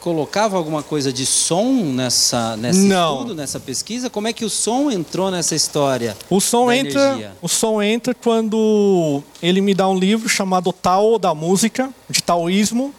colocava 0.00 0.56
alguma 0.56 0.82
coisa 0.82 1.12
de 1.12 1.26
som 1.26 1.72
nessa, 1.72 2.56
nesse 2.56 2.80
Não. 2.80 3.14
estudo, 3.14 3.34
nessa 3.34 3.58
pesquisa? 3.58 4.08
Como 4.08 4.28
é 4.28 4.32
que 4.32 4.44
o 4.44 4.50
som 4.50 4.90
entrou 4.90 5.30
nessa 5.30 5.54
história? 5.54 6.16
O 6.30 6.40
som 6.40 6.70
entra, 6.70 7.34
o 7.42 7.48
som 7.48 7.82
entra 7.82 8.14
quando 8.14 9.22
ele 9.42 9.60
me 9.60 9.74
dá 9.74 9.88
um 9.88 9.98
livro 9.98 10.28
chamado 10.28 10.72
Tao 10.72 11.18
da 11.18 11.34
música, 11.34 11.90
de 12.08 12.22
taoísmo, 12.22 12.94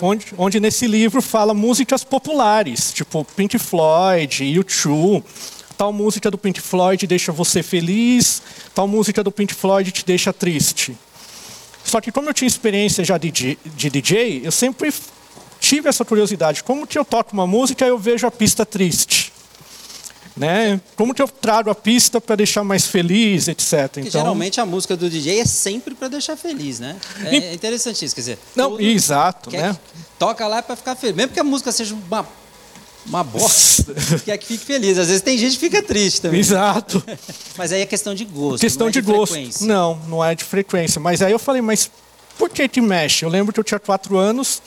onde, 0.00 0.26
onde 0.36 0.60
nesse 0.60 0.86
livro 0.86 1.22
fala 1.22 1.54
músicas 1.54 2.04
populares, 2.04 2.92
tipo 2.92 3.24
Pink 3.36 3.58
Floyd, 3.58 4.44
U2. 4.44 5.22
Tal 5.76 5.92
música 5.92 6.30
do 6.30 6.38
Pink 6.38 6.60
Floyd 6.60 7.06
deixa 7.06 7.32
você 7.32 7.62
feliz, 7.62 8.42
tal 8.74 8.88
música 8.88 9.22
do 9.22 9.30
Pink 9.30 9.54
Floyd 9.54 9.92
te 9.92 10.04
deixa 10.06 10.32
triste. 10.32 10.96
Só 11.86 12.00
que 12.00 12.10
como 12.10 12.28
eu 12.28 12.34
tinha 12.34 12.48
experiência 12.48 13.04
já 13.04 13.16
de, 13.16 13.30
de 13.30 13.90
DJ, 13.90 14.42
eu 14.44 14.50
sempre 14.50 14.92
tive 15.60 15.88
essa 15.88 16.04
curiosidade. 16.04 16.64
Como 16.64 16.86
que 16.86 16.98
eu 16.98 17.04
toco 17.04 17.32
uma 17.32 17.46
música 17.46 17.84
e 17.84 17.88
eu 17.88 17.98
vejo 17.98 18.26
a 18.26 18.30
pista 18.30 18.66
triste? 18.66 19.32
Né? 20.36 20.78
Como 20.96 21.14
que 21.14 21.22
eu 21.22 21.28
trago 21.28 21.70
a 21.70 21.74
pista 21.74 22.20
para 22.20 22.36
deixar 22.36 22.62
mais 22.62 22.86
feliz, 22.86 23.48
etc. 23.48 23.72
Então, 23.98 24.10
geralmente 24.10 24.60
a 24.60 24.66
música 24.66 24.94
do 24.94 25.08
DJ 25.08 25.40
é 25.40 25.46
sempre 25.46 25.94
para 25.94 26.08
deixar 26.08 26.36
feliz, 26.36 26.78
né? 26.78 26.96
É, 27.24 27.36
é 27.36 27.54
interessante 27.54 28.04
isso, 28.04 28.14
quer 28.14 28.20
dizer. 28.20 28.38
Não, 28.54 28.78
exato, 28.78 29.50
né? 29.50 29.74
Toca 30.18 30.46
lá 30.46 30.60
para 30.60 30.76
ficar 30.76 30.94
feliz, 30.94 31.16
mesmo 31.16 31.32
que 31.32 31.40
a 31.40 31.44
música 31.44 31.72
seja 31.72 31.94
uma 31.94 32.26
uma 33.08 33.22
bosta, 33.22 33.94
quer 34.24 34.36
que 34.38 34.46
fique 34.46 34.64
feliz. 34.64 34.98
Às 34.98 35.08
vezes 35.08 35.22
tem 35.22 35.38
gente 35.38 35.54
que 35.54 35.60
fica 35.60 35.82
triste 35.82 36.22
também. 36.22 36.40
Exato. 36.40 37.02
mas 37.56 37.72
aí 37.72 37.80
é 37.82 37.86
questão 37.86 38.14
de 38.14 38.24
gosto. 38.24 38.60
Questão 38.60 38.88
é 38.88 38.90
de, 38.90 39.00
de 39.00 39.06
gosto. 39.06 39.32
Frequência. 39.32 39.66
Não, 39.66 39.96
não 40.08 40.24
é 40.24 40.34
de 40.34 40.44
frequência. 40.44 41.00
Mas 41.00 41.22
aí 41.22 41.32
eu 41.32 41.38
falei, 41.38 41.62
mas 41.62 41.90
por 42.38 42.50
que 42.50 42.68
te 42.68 42.80
mexe? 42.80 43.24
Eu 43.24 43.28
lembro 43.28 43.52
que 43.52 43.60
eu 43.60 43.64
tinha 43.64 43.78
quatro 43.78 44.16
anos 44.16 44.60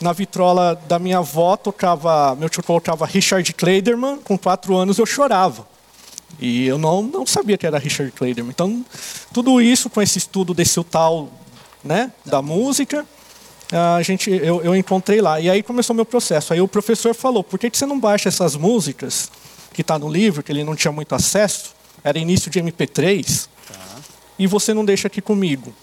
na 0.00 0.12
vitrola 0.12 0.80
da 0.88 0.98
minha 0.98 1.18
avó 1.18 1.56
tocava, 1.56 2.34
meu 2.34 2.48
tio 2.48 2.62
colocava 2.62 3.06
Richard 3.06 3.52
Kleiderman, 3.52 4.18
com 4.18 4.36
quatro 4.36 4.76
anos 4.76 4.98
eu 4.98 5.06
chorava. 5.06 5.66
E 6.40 6.66
eu 6.66 6.78
não, 6.78 7.02
não 7.02 7.26
sabia 7.26 7.56
que 7.56 7.66
era 7.66 7.78
Richard 7.78 8.12
Kleiderman. 8.12 8.50
Então, 8.50 8.84
tudo 9.32 9.60
isso 9.60 9.88
com 9.88 10.02
esse 10.02 10.18
estudo 10.18 10.52
desse 10.52 10.82
tal 10.84 11.30
né, 11.82 12.12
da 12.24 12.42
música, 12.42 13.06
a 13.76 14.02
gente, 14.02 14.30
eu, 14.30 14.62
eu 14.62 14.76
encontrei 14.76 15.20
lá. 15.20 15.40
E 15.40 15.50
aí 15.50 15.62
começou 15.62 15.94
meu 15.94 16.04
processo. 16.04 16.52
Aí 16.52 16.60
o 16.60 16.68
professor 16.68 17.14
falou, 17.14 17.42
por 17.42 17.58
que, 17.58 17.68
que 17.68 17.76
você 17.76 17.86
não 17.86 17.98
baixa 17.98 18.28
essas 18.28 18.56
músicas 18.56 19.30
que 19.72 19.80
está 19.80 19.98
no 19.98 20.08
livro, 20.08 20.42
que 20.42 20.52
ele 20.52 20.62
não 20.62 20.76
tinha 20.76 20.92
muito 20.92 21.14
acesso, 21.14 21.74
era 22.02 22.18
início 22.18 22.50
de 22.50 22.60
MP3, 22.60 23.48
tá. 23.66 23.74
e 24.38 24.46
você 24.46 24.72
não 24.72 24.84
deixa 24.84 25.08
aqui 25.08 25.20
comigo? 25.20 25.74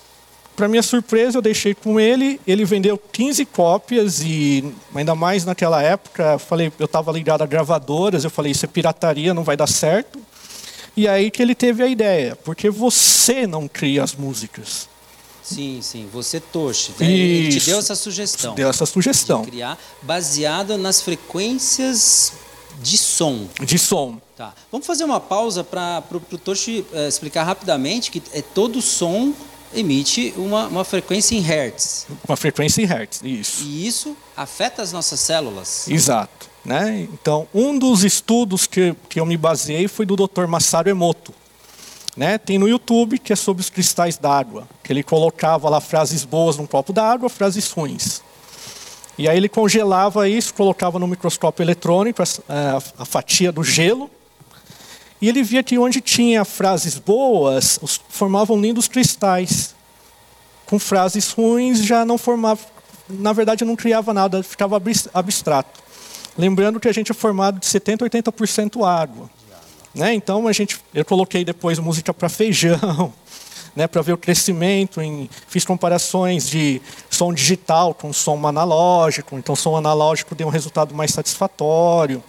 Para 0.56 0.68
minha 0.68 0.84
surpresa, 0.84 1.38
eu 1.38 1.42
deixei 1.42 1.74
com 1.74 2.00
ele. 2.00 2.40
Ele 2.46 2.64
vendeu 2.66 2.98
15 2.98 3.46
cópias 3.46 4.22
e, 4.22 4.74
ainda 4.94 5.16
mais 5.16 5.44
naquela 5.44 5.82
época, 5.82 6.38
falei, 6.38 6.72
eu 6.78 6.86
estava 6.86 7.12
ligado 7.12 7.42
a 7.42 7.46
gravadoras. 7.46 8.24
Eu 8.24 8.30
falei, 8.30 8.52
isso 8.52 8.66
é 8.66 8.68
pirataria, 8.68 9.34
não 9.34 9.44
vai 9.44 9.58
dar 9.58 9.68
certo. 9.68 10.20
E 10.96 11.08
aí 11.08 11.32
que 11.32 11.42
ele 11.42 11.56
teve 11.56 11.82
a 11.82 11.88
ideia, 11.88 12.36
porque 12.36 12.70
você 12.70 13.48
não 13.48 13.68
cria 13.68 14.04
as 14.04 14.14
músicas. 14.14 14.90
Sim, 15.44 15.80
sim, 15.82 16.08
você 16.12 16.40
toche. 16.40 16.94
Né? 17.00 17.12
Ele 17.12 17.60
te 17.60 17.66
deu 17.66 17.80
essa 17.80 17.96
sugestão. 17.96 18.56
Deu 18.56 18.70
essa 18.70 18.86
sugestão. 18.86 19.42
De 19.42 19.52
criar 19.52 19.78
baseada 20.02 20.78
nas 20.78 21.02
frequências 21.02 22.34
de 22.82 22.98
som. 22.98 23.48
De 23.62 23.78
som. 23.78 24.20
Tá. 24.36 24.54
Vamos 24.72 24.88
fazer 24.88 25.04
uma 25.04 25.20
pausa 25.20 25.64
para 25.64 26.04
o 26.12 26.38
Toshi 26.38 26.86
uh, 26.94 27.08
explicar 27.08 27.44
rapidamente 27.44 28.12
que 28.12 28.22
é 28.34 28.42
todo 28.42 28.82
som 28.82 29.34
emite 29.74 30.34
uma, 30.36 30.68
uma 30.68 30.84
frequência 30.84 31.36
em 31.36 31.40
hertz. 31.40 32.08
Uma 32.28 32.36
frequência 32.36 32.82
em 32.82 32.86
hertz, 32.86 33.22
isso. 33.24 33.64
E 33.64 33.88
isso 33.88 34.18
afeta 34.36 34.82
as 34.82 34.92
nossas 34.92 35.20
células. 35.20 35.88
Exato. 35.88 36.50
Né? 36.64 37.08
Então, 37.12 37.48
um 37.54 37.78
dos 37.78 38.04
estudos 38.04 38.68
que, 38.68 38.96
que 39.10 39.20
eu 39.20 39.26
me 39.26 39.38
baseei 39.38 39.88
foi 39.88 40.06
do 40.06 40.16
Dr. 40.16 40.46
Masaru 40.48 40.90
Emoto. 40.90 41.34
Né? 42.16 42.38
Tem 42.38 42.58
no 42.58 42.68
YouTube 42.68 43.18
que 43.18 43.32
é 43.32 43.36
sobre 43.36 43.62
os 43.62 43.70
cristais 43.70 44.18
d'água, 44.18 44.68
que 44.84 44.92
ele 44.92 45.04
colocava 45.04 45.70
lá 45.70 45.80
frases 45.80 46.26
boas 46.26 46.58
num 46.58 46.66
copo 46.66 46.92
d'água, 46.92 47.30
frases 47.30 47.70
ruins. 47.72 48.22
E 49.18 49.30
aí 49.30 49.38
ele 49.38 49.48
congelava 49.48 50.28
isso, 50.28 50.54
colocava 50.54 50.98
no 50.98 51.08
microscópio 51.08 51.64
eletrônico 51.64 52.22
a, 52.22 52.26
a, 52.50 52.78
a 53.04 53.06
fatia 53.06 53.52
do 53.52 53.64
gelo, 53.64 54.10
e 55.22 55.30
ele 55.30 55.44
via 55.44 55.62
que 55.62 55.78
onde 55.78 56.02
tinha 56.02 56.44
frases 56.44 56.98
boas, 56.98 57.80
formavam 58.10 58.60
lindos 58.60 58.88
cristais. 58.88 59.76
Com 60.66 60.80
frases 60.80 61.32
ruins 61.32 61.86
já 61.86 62.04
não 62.04 62.18
formava, 62.18 62.62
na 63.08 63.32
verdade 63.32 63.64
não 63.64 63.76
criava 63.76 64.14
nada, 64.14 64.42
ficava 64.42 64.82
abstrato. 65.14 65.80
Lembrando 66.38 66.80
que 66.80 66.88
a 66.88 66.94
gente 66.94 67.12
é 67.12 67.14
formado 67.14 67.60
de 67.60 67.68
70% 67.68 68.02
a 68.02 68.32
80% 68.32 68.84
água. 68.84 69.30
Né? 69.94 70.14
Então 70.14 70.48
a 70.48 70.54
gente, 70.54 70.80
eu 70.94 71.04
coloquei 71.04 71.44
depois 71.44 71.78
música 71.80 72.14
para 72.14 72.30
feijão, 72.30 73.14
né, 73.76 73.88
para 73.88 74.02
ver 74.02 74.14
o 74.14 74.18
crescimento. 74.18 75.02
Em, 75.02 75.30
fiz 75.48 75.66
comparações 75.66 76.50
de 76.50 76.82
som 77.10 77.34
digital 77.34 77.94
com 77.94 78.14
som 78.14 78.46
analógico. 78.48 79.38
Então 79.38 79.56
som 79.56 79.76
analógico 79.76 80.34
deu 80.34 80.48
um 80.48 80.52
resultado 80.52 80.96
mais 80.96 81.12
satisfatório. 81.12 82.24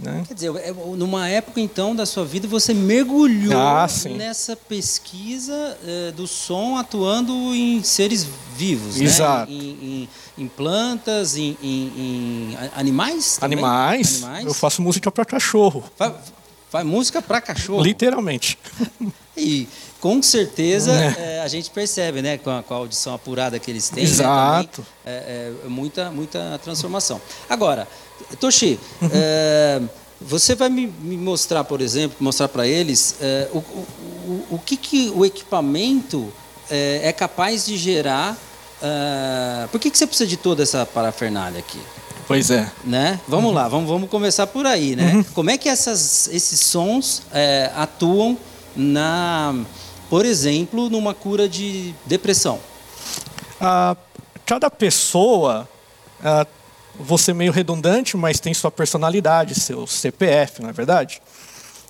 Né? 0.00 0.22
Quer 0.28 0.34
dizer, 0.34 0.56
é, 0.56 0.72
numa 0.72 1.28
época 1.28 1.60
então 1.60 1.94
da 1.94 2.06
sua 2.06 2.24
vida 2.24 2.46
você 2.46 2.72
mergulhou 2.72 3.58
ah, 3.58 3.86
nessa 4.16 4.54
pesquisa 4.54 5.76
é, 5.84 6.12
do 6.12 6.26
som 6.26 6.76
atuando 6.76 7.32
em 7.54 7.82
seres 7.82 8.24
vivos, 8.56 8.96
né? 8.96 9.04
Exato. 9.04 9.50
Né? 9.50 9.58
Em, 9.58 9.68
em, 10.38 10.44
em, 10.44 10.48
plantas, 10.48 11.36
em, 11.36 11.56
em 11.60 12.56
animais, 12.76 13.38
animais. 13.40 14.22
Animais. 14.22 14.46
Eu 14.46 14.54
faço 14.54 14.80
música 14.80 15.10
para 15.10 15.24
cachorro. 15.24 15.82
Faz, 15.96 16.14
faz 16.70 16.86
música 16.86 17.22
para 17.22 17.40
cachorro. 17.40 17.82
Literalmente. 17.82 18.58
E 19.40 19.68
com 20.00 20.20
certeza 20.20 20.92
é. 20.92 21.36
É, 21.36 21.40
a 21.40 21.46
gente 21.48 21.70
percebe, 21.70 22.20
né, 22.20 22.38
com 22.38 22.50
a, 22.50 22.60
com 22.60 22.74
a, 22.74 22.76
audição 22.76 23.14
apurada 23.14 23.56
que 23.58 23.70
eles 23.70 23.88
têm, 23.88 24.02
Exato. 24.02 24.84
Né, 25.04 25.20
também, 25.20 25.62
é, 25.64 25.68
muita, 25.68 26.10
muita 26.10 26.60
transformação. 26.62 27.20
Agora, 27.48 27.86
Toshi, 28.40 28.78
uhum. 29.00 29.08
é, 29.12 29.80
você 30.20 30.56
vai 30.56 30.68
me, 30.68 30.88
me, 30.88 31.16
mostrar, 31.16 31.62
por 31.62 31.80
exemplo, 31.80 32.16
mostrar 32.20 32.48
para 32.48 32.66
eles 32.66 33.14
é, 33.20 33.48
o, 33.52 33.58
o, 33.58 34.46
o 34.50 34.58
que, 34.58 34.76
que 34.76 35.12
o 35.14 35.24
equipamento 35.24 36.32
é, 36.68 37.02
é 37.04 37.12
capaz 37.12 37.64
de 37.64 37.76
gerar? 37.76 38.36
Por 39.72 39.80
que, 39.80 39.90
que 39.90 39.98
você 39.98 40.06
precisa 40.06 40.28
de 40.28 40.36
toda 40.36 40.62
essa 40.62 40.86
parafernália 40.86 41.58
aqui? 41.58 41.80
Pois 42.28 42.50
é. 42.50 42.70
Né? 42.84 43.18
Vamos 43.26 43.46
uhum. 43.46 43.56
lá, 43.56 43.68
vamos, 43.68 43.88
vamos 43.88 44.10
começar 44.10 44.46
por 44.46 44.66
aí, 44.66 44.94
né? 44.94 45.14
Uhum. 45.14 45.24
Como 45.32 45.48
é 45.48 45.56
que 45.56 45.66
essas, 45.66 46.28
esses 46.28 46.60
sons 46.60 47.22
é, 47.32 47.72
atuam 47.74 48.36
na, 48.76 49.54
por 50.10 50.26
exemplo, 50.26 50.90
numa 50.90 51.14
cura 51.14 51.48
de 51.48 51.94
depressão? 52.04 52.60
Ah, 53.58 53.96
cada 54.44 54.70
pessoa, 54.70 55.66
ah, 56.22 56.46
você 57.00 57.32
meio 57.32 57.50
redundante, 57.50 58.14
mas 58.14 58.38
tem 58.38 58.52
sua 58.52 58.70
personalidade, 58.70 59.58
seu 59.58 59.86
CPF, 59.86 60.60
não 60.60 60.68
é 60.68 60.72
verdade? 60.72 61.22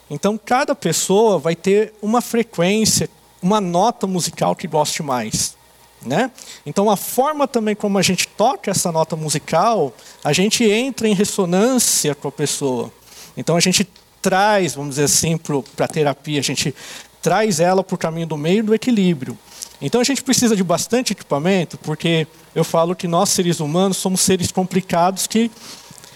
Então, 0.09 0.39
cada 0.43 0.73
pessoa 0.73 1.41
vai 1.41 1.57
ter 1.57 1.95
uma 2.01 2.21
frequência, 2.21 3.11
uma 3.43 3.61
nota 3.61 4.07
musical 4.07 4.55
que 4.55 4.69
goste 4.69 5.03
mais. 5.03 5.58
Né? 6.01 6.31
Então, 6.65 6.89
a 6.89 6.97
forma 6.97 7.49
também 7.49 7.75
como 7.75 7.99
a 7.99 8.03
gente 8.03 8.29
toca 8.29 8.71
essa 8.71 8.93
nota 8.93 9.17
musical, 9.17 9.93
a 10.23 10.33
gente 10.33 10.65
entra 10.65 11.09
em 11.09 11.15
ressonância 11.15 12.15
com 12.15 12.29
a 12.29 12.33
pessoa. 12.33 12.93
Então, 13.37 13.57
a 13.57 13.61
gente 13.61 13.89
traz, 14.23 14.75
vamos 14.75 14.91
dizer 14.91 15.05
assim, 15.05 15.37
para 15.37 15.85
a 15.85 15.89
terapia, 15.89 16.39
a 16.39 16.43
gente 16.43 16.75
traz 17.21 17.61
ela 17.61 17.83
para 17.83 17.95
o 17.95 17.99
caminho 17.99 18.27
do 18.27 18.37
meio 18.37 18.63
do 18.63 18.75
equilíbrio. 18.75 19.37
Então, 19.81 20.01
a 20.01 20.05
gente 20.05 20.23
precisa 20.23 20.57
de 20.57 20.63
bastante 20.63 21.13
equipamento, 21.13 21.77
porque 21.79 22.27
eu 22.55 22.65
falo 22.65 22.97
que 22.97 23.07
nós, 23.07 23.31
seres 23.31 23.61
humanos, 23.61 23.97
somos 23.97 24.21
seres 24.21 24.51
complicados 24.51 25.27
que 25.27 25.51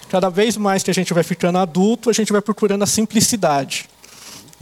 cada 0.08 0.28
vez 0.28 0.56
mais 0.56 0.82
que 0.82 0.90
a 0.90 0.94
gente 0.94 1.14
vai 1.14 1.22
ficando 1.22 1.58
adulto, 1.58 2.10
a 2.10 2.12
gente 2.12 2.32
vai 2.32 2.42
procurando 2.42 2.82
a 2.82 2.86
simplicidade. 2.86 3.88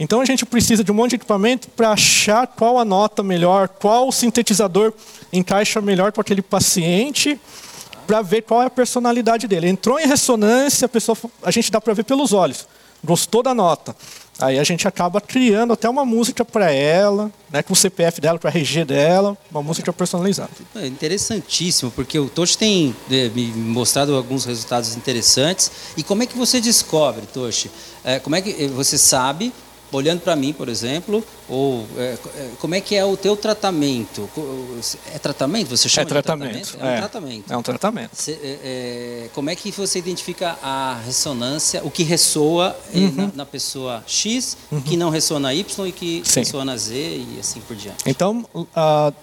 Então 0.01 0.19
a 0.19 0.25
gente 0.25 0.47
precisa 0.47 0.83
de 0.83 0.91
um 0.91 0.95
monte 0.95 1.11
de 1.11 1.17
equipamento 1.17 1.69
para 1.69 1.91
achar 1.91 2.47
qual 2.47 2.79
a 2.79 2.83
nota 2.83 3.21
melhor, 3.21 3.67
qual 3.67 4.11
sintetizador 4.11 4.91
encaixa 5.31 5.79
melhor 5.79 6.11
com 6.11 6.19
aquele 6.19 6.41
paciente, 6.41 7.39
para 8.07 8.23
ver 8.23 8.41
qual 8.41 8.63
é 8.63 8.65
a 8.65 8.69
personalidade 8.71 9.47
dele. 9.47 9.69
Entrou 9.69 9.99
em 9.99 10.07
ressonância, 10.07 10.87
a 10.87 10.89
pessoa, 10.89 11.15
a 11.43 11.51
gente 11.51 11.71
dá 11.71 11.79
para 11.79 11.93
ver 11.93 12.03
pelos 12.03 12.33
olhos. 12.33 12.67
Gostou 13.03 13.43
da 13.43 13.53
nota. 13.53 13.95
Aí 14.39 14.57
a 14.57 14.63
gente 14.63 14.87
acaba 14.87 15.21
criando 15.21 15.71
até 15.73 15.87
uma 15.87 16.03
música 16.03 16.43
para 16.43 16.71
ela, 16.71 17.31
né, 17.51 17.61
com 17.61 17.73
o 17.73 17.75
CPF 17.75 18.19
dela, 18.19 18.39
para 18.39 18.49
a 18.49 18.53
RG 18.53 18.83
dela, 18.85 19.37
uma 19.51 19.61
música 19.61 19.93
personalizada. 19.93 20.49
É 20.77 20.87
interessantíssimo, 20.87 21.91
porque 21.91 22.17
o 22.17 22.27
Toshi 22.27 22.57
tem 22.57 22.95
é, 23.11 23.29
me 23.29 23.45
mostrado 23.51 24.15
alguns 24.15 24.45
resultados 24.45 24.95
interessantes. 24.95 25.71
E 25.95 26.01
como 26.01 26.23
é 26.23 26.25
que 26.25 26.35
você 26.35 26.59
descobre, 26.59 27.27
Toshi? 27.27 27.69
É, 28.03 28.17
como 28.17 28.35
é 28.35 28.41
que 28.41 28.65
você 28.69 28.97
sabe 28.97 29.53
olhando 29.91 30.21
para 30.21 30.35
mim, 30.35 30.53
por 30.53 30.69
exemplo, 30.69 31.23
ou 31.49 31.85
é, 31.97 32.17
é, 32.35 32.49
como 32.59 32.75
é 32.75 32.81
que 32.81 32.95
é 32.95 33.03
o 33.03 33.17
teu 33.17 33.35
tratamento? 33.35 34.29
É 35.13 35.19
tratamento? 35.19 35.69
Você 35.69 35.89
chama 35.89 36.03
é 36.03 36.05
tratamento. 36.05 36.51
tratamento? 36.51 36.77
É, 36.79 36.85
um 36.85 36.89
é, 36.89 36.97
tratamento. 36.97 37.53
É 37.53 37.57
um 37.57 37.61
tratamento. 37.61 38.09
Cê, 38.13 38.31
é, 38.31 38.59
é, 38.63 39.29
como 39.33 39.49
é 39.49 39.55
que 39.55 39.71
você 39.71 39.99
identifica 39.99 40.57
a 40.63 40.99
ressonância, 41.05 41.81
o 41.83 41.91
que 41.91 42.03
ressoa 42.03 42.75
uhum. 42.93 43.11
na, 43.15 43.31
na, 43.35 43.45
pessoa 43.45 44.03
X, 44.07 44.57
uhum. 44.71 44.81
que 44.81 44.95
não 44.95 45.09
ressona 45.09 45.53
Y 45.53 45.87
e 45.87 45.91
que 45.91 46.21
Sim. 46.23 46.39
ressona 46.39 46.77
Z 46.77 46.95
e 46.95 47.37
assim 47.39 47.59
por 47.61 47.75
diante? 47.75 48.03
Então, 48.05 48.45
uh, 48.53 49.13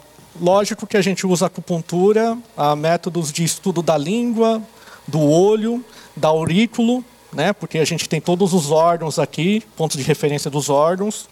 lógico 0.41 0.87
que 0.87 0.97
a 0.97 1.03
gente 1.03 1.27
usa 1.27 1.47
acupuntura, 1.47 2.37
uh, 2.57 2.77
métodos 2.77 3.33
de 3.33 3.45
estudo 3.45 3.83
da 3.83 3.97
língua, 3.97 4.63
do 5.07 5.21
olho, 5.21 5.85
da 6.15 6.29
aurículo, 6.29 7.05
né? 7.33 7.53
Porque 7.53 7.79
a 7.79 7.85
gente 7.85 8.09
tem 8.09 8.21
todos 8.21 8.53
os 8.53 8.71
órgãos 8.71 9.19
aqui, 9.19 9.63
pontos 9.77 9.97
de 9.97 10.03
referência 10.03 10.51
dos 10.51 10.69
órgãos. 10.69 11.29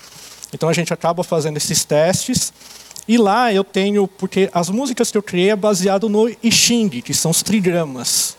Então 0.53 0.69
a 0.69 0.73
gente 0.73 0.93
acaba 0.93 1.25
fazendo 1.25 1.57
esses 1.57 1.85
testes. 1.85 2.53
E 3.09 3.17
lá 3.19 3.53
eu 3.53 3.63
tenho, 3.63 4.09
porque 4.09 4.51
as 4.53 4.69
músicas 4.69 5.11
que 5.11 5.19
eu 5.19 5.23
criei 5.23 5.51
é 5.51 5.57
baseado 5.57 6.09
no 6.09 6.29
I 6.29 6.51
Ching, 6.51 6.89
que 6.89 7.15
são 7.15 7.31
os 7.31 7.43
trigramas. 7.43 8.37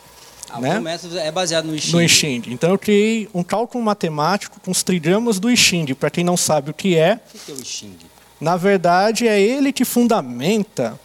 Ah, 0.49 0.59
né? 0.59 0.79
O 0.79 0.81
método 0.81 1.17
é 1.17 1.31
baseado 1.31 1.65
no 1.65 1.75
I 1.75 1.79
Ching. 1.79 1.91
No 1.91 2.01
I 2.01 2.09
Ching. 2.09 2.43
Então 2.47 2.69
eu 2.71 2.77
criei 2.77 3.29
um 3.33 3.43
cálculo 3.43 3.83
matemático 3.83 4.59
com 4.59 4.71
os 4.71 4.83
trigramas 4.83 5.39
do 5.39 5.49
I 5.49 5.57
Ching. 5.57 5.93
Para 5.93 6.09
quem 6.09 6.23
não 6.23 6.35
sabe 6.35 6.71
o 6.71 6.73
que 6.73 6.95
é. 6.95 7.19
O 7.33 7.39
que 7.39 7.51
é 7.51 7.55
o 7.55 7.61
I 7.61 7.65
Ching? 7.65 7.97
Na 8.39 8.55
verdade, 8.55 9.27
é 9.27 9.39
ele 9.41 9.71
que 9.71 9.83
fundamenta 9.83 10.99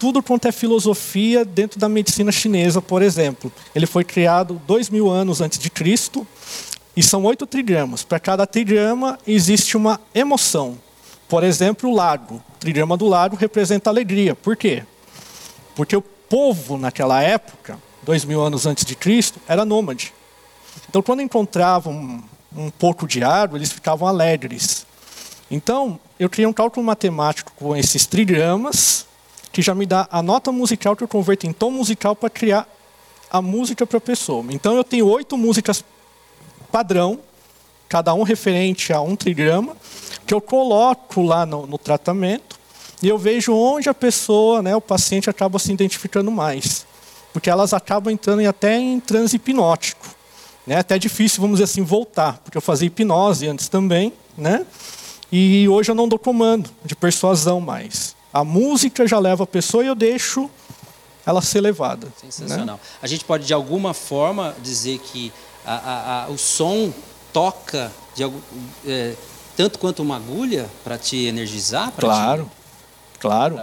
tudo 0.00 0.22
quanto 0.22 0.48
é 0.48 0.52
filosofia 0.52 1.44
dentro 1.44 1.78
da 1.78 1.86
medicina 1.86 2.32
chinesa, 2.32 2.80
por 2.80 3.02
exemplo. 3.02 3.52
Ele 3.74 3.84
foi 3.84 4.02
criado 4.02 4.60
dois 4.66 4.88
mil 4.88 5.10
anos 5.10 5.42
antes 5.42 5.58
de 5.58 5.68
Cristo 5.68 6.26
e 6.96 7.02
são 7.02 7.22
oito 7.24 7.46
trigramas. 7.46 8.02
Para 8.02 8.18
cada 8.18 8.46
trigrama 8.46 9.18
existe 9.26 9.76
uma 9.76 10.00
emoção. 10.14 10.78
Por 11.28 11.44
exemplo, 11.44 11.90
o 11.90 11.94
lago. 11.94 12.36
O 12.36 12.58
trigrama 12.58 12.96
do 12.96 13.06
lago 13.06 13.36
representa 13.36 13.90
alegria. 13.90 14.34
Por 14.34 14.56
quê? 14.56 14.84
Porque 15.76 15.94
o 15.94 16.00
povo 16.00 16.78
naquela 16.78 17.22
época, 17.22 17.78
dois 18.02 18.24
mil 18.24 18.40
anos 18.40 18.64
antes 18.64 18.86
de 18.86 18.94
Cristo, 18.94 19.38
era 19.46 19.66
nômade. 19.66 20.14
Então, 20.88 21.02
quando 21.02 21.20
encontravam 21.20 21.92
um, 21.92 22.22
um 22.56 22.70
pouco 22.70 23.06
de 23.06 23.22
água, 23.22 23.58
eles 23.58 23.70
ficavam 23.70 24.08
alegres. 24.08 24.86
Então, 25.50 26.00
eu 26.18 26.30
criei 26.30 26.46
um 26.46 26.54
cálculo 26.54 26.86
matemático 26.86 27.52
com 27.54 27.76
esses 27.76 28.06
trigramas 28.06 29.09
que 29.52 29.62
já 29.62 29.74
me 29.74 29.86
dá 29.86 30.08
a 30.10 30.22
nota 30.22 30.52
musical 30.52 30.94
que 30.94 31.02
eu 31.02 31.08
converto 31.08 31.46
em 31.46 31.52
tom 31.52 31.70
musical 31.70 32.14
para 32.14 32.30
criar 32.30 32.68
a 33.30 33.40
música 33.40 33.86
para 33.86 33.98
a 33.98 34.00
pessoa. 34.00 34.44
Então 34.50 34.76
eu 34.76 34.84
tenho 34.84 35.06
oito 35.06 35.36
músicas 35.36 35.84
padrão, 36.70 37.18
cada 37.88 38.14
um 38.14 38.22
referente 38.22 38.92
a 38.92 39.00
um 39.00 39.16
trigrama, 39.16 39.76
que 40.26 40.32
eu 40.32 40.40
coloco 40.40 41.22
lá 41.22 41.44
no, 41.44 41.66
no 41.66 41.78
tratamento 41.78 42.58
e 43.02 43.08
eu 43.08 43.18
vejo 43.18 43.54
onde 43.54 43.88
a 43.88 43.94
pessoa, 43.94 44.62
né, 44.62 44.76
o 44.76 44.80
paciente 44.80 45.30
acaba 45.30 45.58
se 45.58 45.72
identificando 45.72 46.30
mais. 46.30 46.86
Porque 47.32 47.48
elas 47.48 47.72
acabam 47.72 48.12
entrando 48.12 48.46
até 48.46 48.76
em 48.76 49.00
transe 49.00 49.36
hipnótico. 49.36 50.06
Né? 50.66 50.76
Até 50.76 50.98
difícil, 50.98 51.40
vamos 51.40 51.58
dizer 51.58 51.64
assim, 51.64 51.82
voltar, 51.82 52.38
porque 52.44 52.58
eu 52.58 52.62
fazia 52.62 52.86
hipnose 52.86 53.46
antes 53.46 53.68
também, 53.68 54.12
né? 54.36 54.66
E 55.32 55.68
hoje 55.68 55.90
eu 55.90 55.94
não 55.94 56.08
dou 56.08 56.18
comando 56.18 56.68
de 56.84 56.94
persuasão 56.94 57.60
mais. 57.60 58.16
A 58.32 58.44
música 58.44 59.06
já 59.06 59.18
leva 59.18 59.44
a 59.44 59.46
pessoa 59.46 59.84
e 59.84 59.88
eu 59.88 59.94
deixo 59.94 60.50
ela 61.26 61.42
ser 61.42 61.60
levada. 61.60 62.06
Né? 62.06 62.12
Sensacional. 62.30 62.76
Né? 62.76 62.82
A 63.02 63.06
gente 63.06 63.24
pode, 63.24 63.44
de 63.46 63.52
alguma 63.52 63.92
forma, 63.92 64.54
dizer 64.62 64.98
que 64.98 65.32
a, 65.64 65.74
a, 65.74 66.24
a, 66.24 66.28
o 66.28 66.38
som 66.38 66.92
toca 67.32 67.92
de, 68.14 68.24
é, 68.86 69.14
tanto 69.56 69.78
quanto 69.78 70.02
uma 70.02 70.16
agulha 70.16 70.68
para 70.82 70.96
te 70.96 71.26
energizar? 71.26 71.92
Claro, 71.92 72.44
te, 72.44 73.18
claro. 73.18 73.60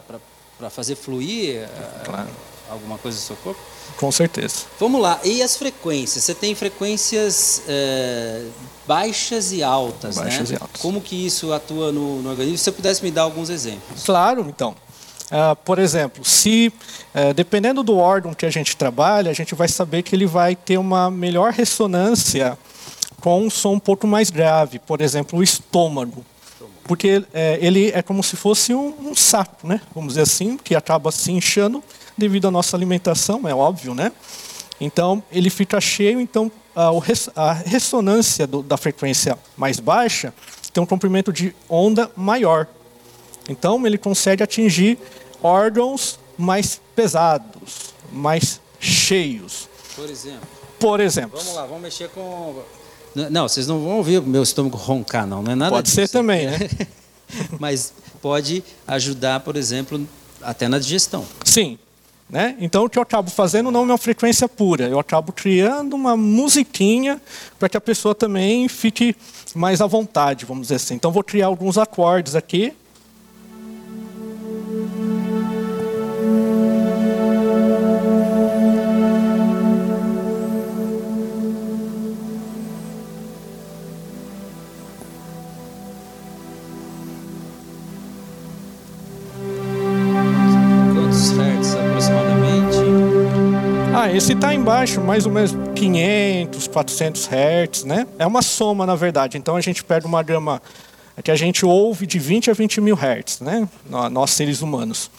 Para 0.58 0.70
fazer 0.70 0.96
fluir 0.96 1.58
é, 1.58 2.02
claro. 2.06 2.30
alguma 2.70 2.98
coisa 2.98 3.18
do 3.18 3.22
seu 3.22 3.36
corpo? 3.38 3.60
Com 3.96 4.12
certeza. 4.12 4.66
Vamos 4.80 5.02
lá. 5.02 5.20
E 5.24 5.42
as 5.42 5.58
frequências? 5.58 6.24
Você 6.24 6.36
tem 6.36 6.54
frequências 6.54 7.64
é, 7.68 8.44
baixas 8.88 9.52
e 9.52 9.64
altas, 9.64 10.18
baixas 10.18 10.52
né? 10.52 10.58
E 10.58 10.62
altas. 10.62 10.82
Como 10.82 11.02
que 11.02 11.26
isso 11.26 11.52
atua 11.54 11.92
no, 11.92 12.22
no, 12.22 12.30
organismo? 12.30 12.58
Se 12.58 12.66
você 12.66 12.72
pudesse 12.72 13.04
me 13.04 13.12
dar 13.12 13.24
alguns 13.24 13.50
exemplos. 13.50 14.04
Claro, 14.04 14.46
então. 14.48 14.76
Uh, 15.26 15.56
por 15.66 15.78
exemplo, 15.78 16.24
se 16.24 16.72
uh, 17.14 17.34
dependendo 17.34 17.84
do 17.84 17.98
órgão 17.98 18.34
que 18.34 18.46
a 18.46 18.50
gente 18.50 18.78
trabalha, 18.78 19.30
a 19.30 19.34
gente 19.34 19.54
vai 19.56 19.68
saber 19.68 20.02
que 20.02 20.16
ele 20.16 20.26
vai 20.26 20.56
ter 20.56 20.78
uma 20.78 21.12
melhor 21.12 21.52
ressonância 21.52 22.58
com 23.20 23.44
um 23.46 23.50
som 23.50 23.74
um 23.74 23.80
pouco 23.80 24.08
mais 24.08 24.30
grave, 24.30 24.80
por 24.80 25.02
exemplo, 25.02 25.40
o 25.40 25.44
estômago. 25.44 26.26
Porque 26.84 27.22
é, 27.34 27.60
ele 27.62 27.92
é 27.94 28.02
como 28.02 28.24
se 28.24 28.38
fosse 28.38 28.74
um, 28.74 28.94
um, 29.02 29.16
saco, 29.16 29.68
né? 29.68 29.82
vamos 29.94 30.14
dizer 30.14 30.22
assim, 30.22 30.58
que 30.58 30.74
acaba 30.74 31.12
se 31.12 31.32
inchando 31.32 31.84
devido 32.18 32.48
à 32.48 32.52
nossa 32.52 32.76
alimentação, 32.76 33.48
é 33.48 33.54
óbvio, 33.54 33.94
né? 33.94 34.12
Então, 34.80 35.24
ele 35.32 35.50
fica 35.50 35.82
cheio, 35.82 36.20
então 36.20 36.52
a 37.36 37.54
ressonância 37.54 38.46
do, 38.46 38.62
da 38.62 38.78
frequência 38.78 39.38
mais 39.56 39.80
baixa 39.80 40.34
tem 40.72 40.82
um 40.84 40.86
comprimento 40.86 41.34
de 41.34 41.56
onda 41.68 42.12
maior. 42.16 42.68
Então, 43.50 43.86
ele 43.88 43.98
consegue 43.98 44.44
atingir 44.44 45.00
órgãos 45.42 46.20
mais 46.38 46.80
pesados, 46.96 47.94
mais 48.12 48.62
cheios. 48.80 49.68
Por 49.96 50.10
exemplo? 50.10 50.48
Por 50.80 51.00
exemplo. 51.00 51.40
Vamos 51.40 51.56
lá, 51.56 51.66
vamos 51.66 51.82
mexer 51.82 52.10
com... 52.10 52.62
Não, 53.16 53.48
vocês 53.48 53.66
não 53.66 53.80
vão 53.84 53.98
ouvir 53.98 54.20
o 54.20 54.24
meu 54.24 54.44
estômago 54.44 54.78
roncar, 54.78 55.26
não. 55.26 55.42
Não 55.42 55.52
é 55.52 55.56
nada 55.56 55.72
Pode 55.72 55.86
disso. 55.86 55.96
ser 55.96 56.08
também, 56.10 56.46
né? 56.46 56.60
Mas 57.60 57.92
pode 58.22 58.64
ajudar, 58.88 59.40
por 59.40 59.56
exemplo, 59.56 60.08
até 60.42 60.68
na 60.68 60.78
digestão. 60.78 61.26
Sim, 61.44 61.80
né? 62.30 62.56
Então, 62.60 62.86
o 62.86 62.90
que 62.90 62.98
eu 62.98 63.04
acabo 63.04 63.30
fazendo 63.30 63.72
não 63.72 63.82
é 63.82 63.84
uma 63.84 63.98
frequência 63.98 64.50
pura, 64.50 64.88
eu 64.88 65.00
acabo 65.00 65.32
criando 65.32 65.96
uma 65.96 66.18
musiquinha 66.18 67.22
para 67.58 67.70
que 67.70 67.78
a 67.78 67.82
pessoa 67.82 68.14
também 68.14 68.68
fique 68.68 69.16
mais 69.56 69.82
à 69.82 69.88
vontade, 69.88 70.46
vamos 70.46 70.64
dizer 70.64 70.76
assim. 70.76 70.96
Então, 70.96 71.12
vou 71.12 71.24
criar 71.24 71.48
alguns 71.48 71.78
acordes 71.78 72.36
aqui. 72.36 72.74
Embaixo, 94.88 95.02
mais 95.02 95.26
ou 95.26 95.32
menos 95.32 95.52
500, 95.76 96.68
400 96.68 97.28
Hz, 97.28 97.84
né? 97.84 98.08
É 98.18 98.26
uma 98.26 98.42
soma, 98.42 98.86
na 98.86 98.96
verdade. 98.96 99.38
Então 99.38 99.56
a 99.56 99.62
gente 99.62 99.84
pega 99.84 100.08
uma 100.08 100.24
gama 100.24 100.62
que 101.24 101.32
a 101.32 101.36
gente 101.36 101.66
ouve 101.66 102.06
de 102.06 102.18
20 102.20 102.52
a 102.52 102.54
20 102.54 102.80
mil 102.80 102.96
Hz, 102.96 103.42
né? 103.42 103.68
Nós 104.12 104.32
seres 104.32 104.62
humanos. 104.62 105.12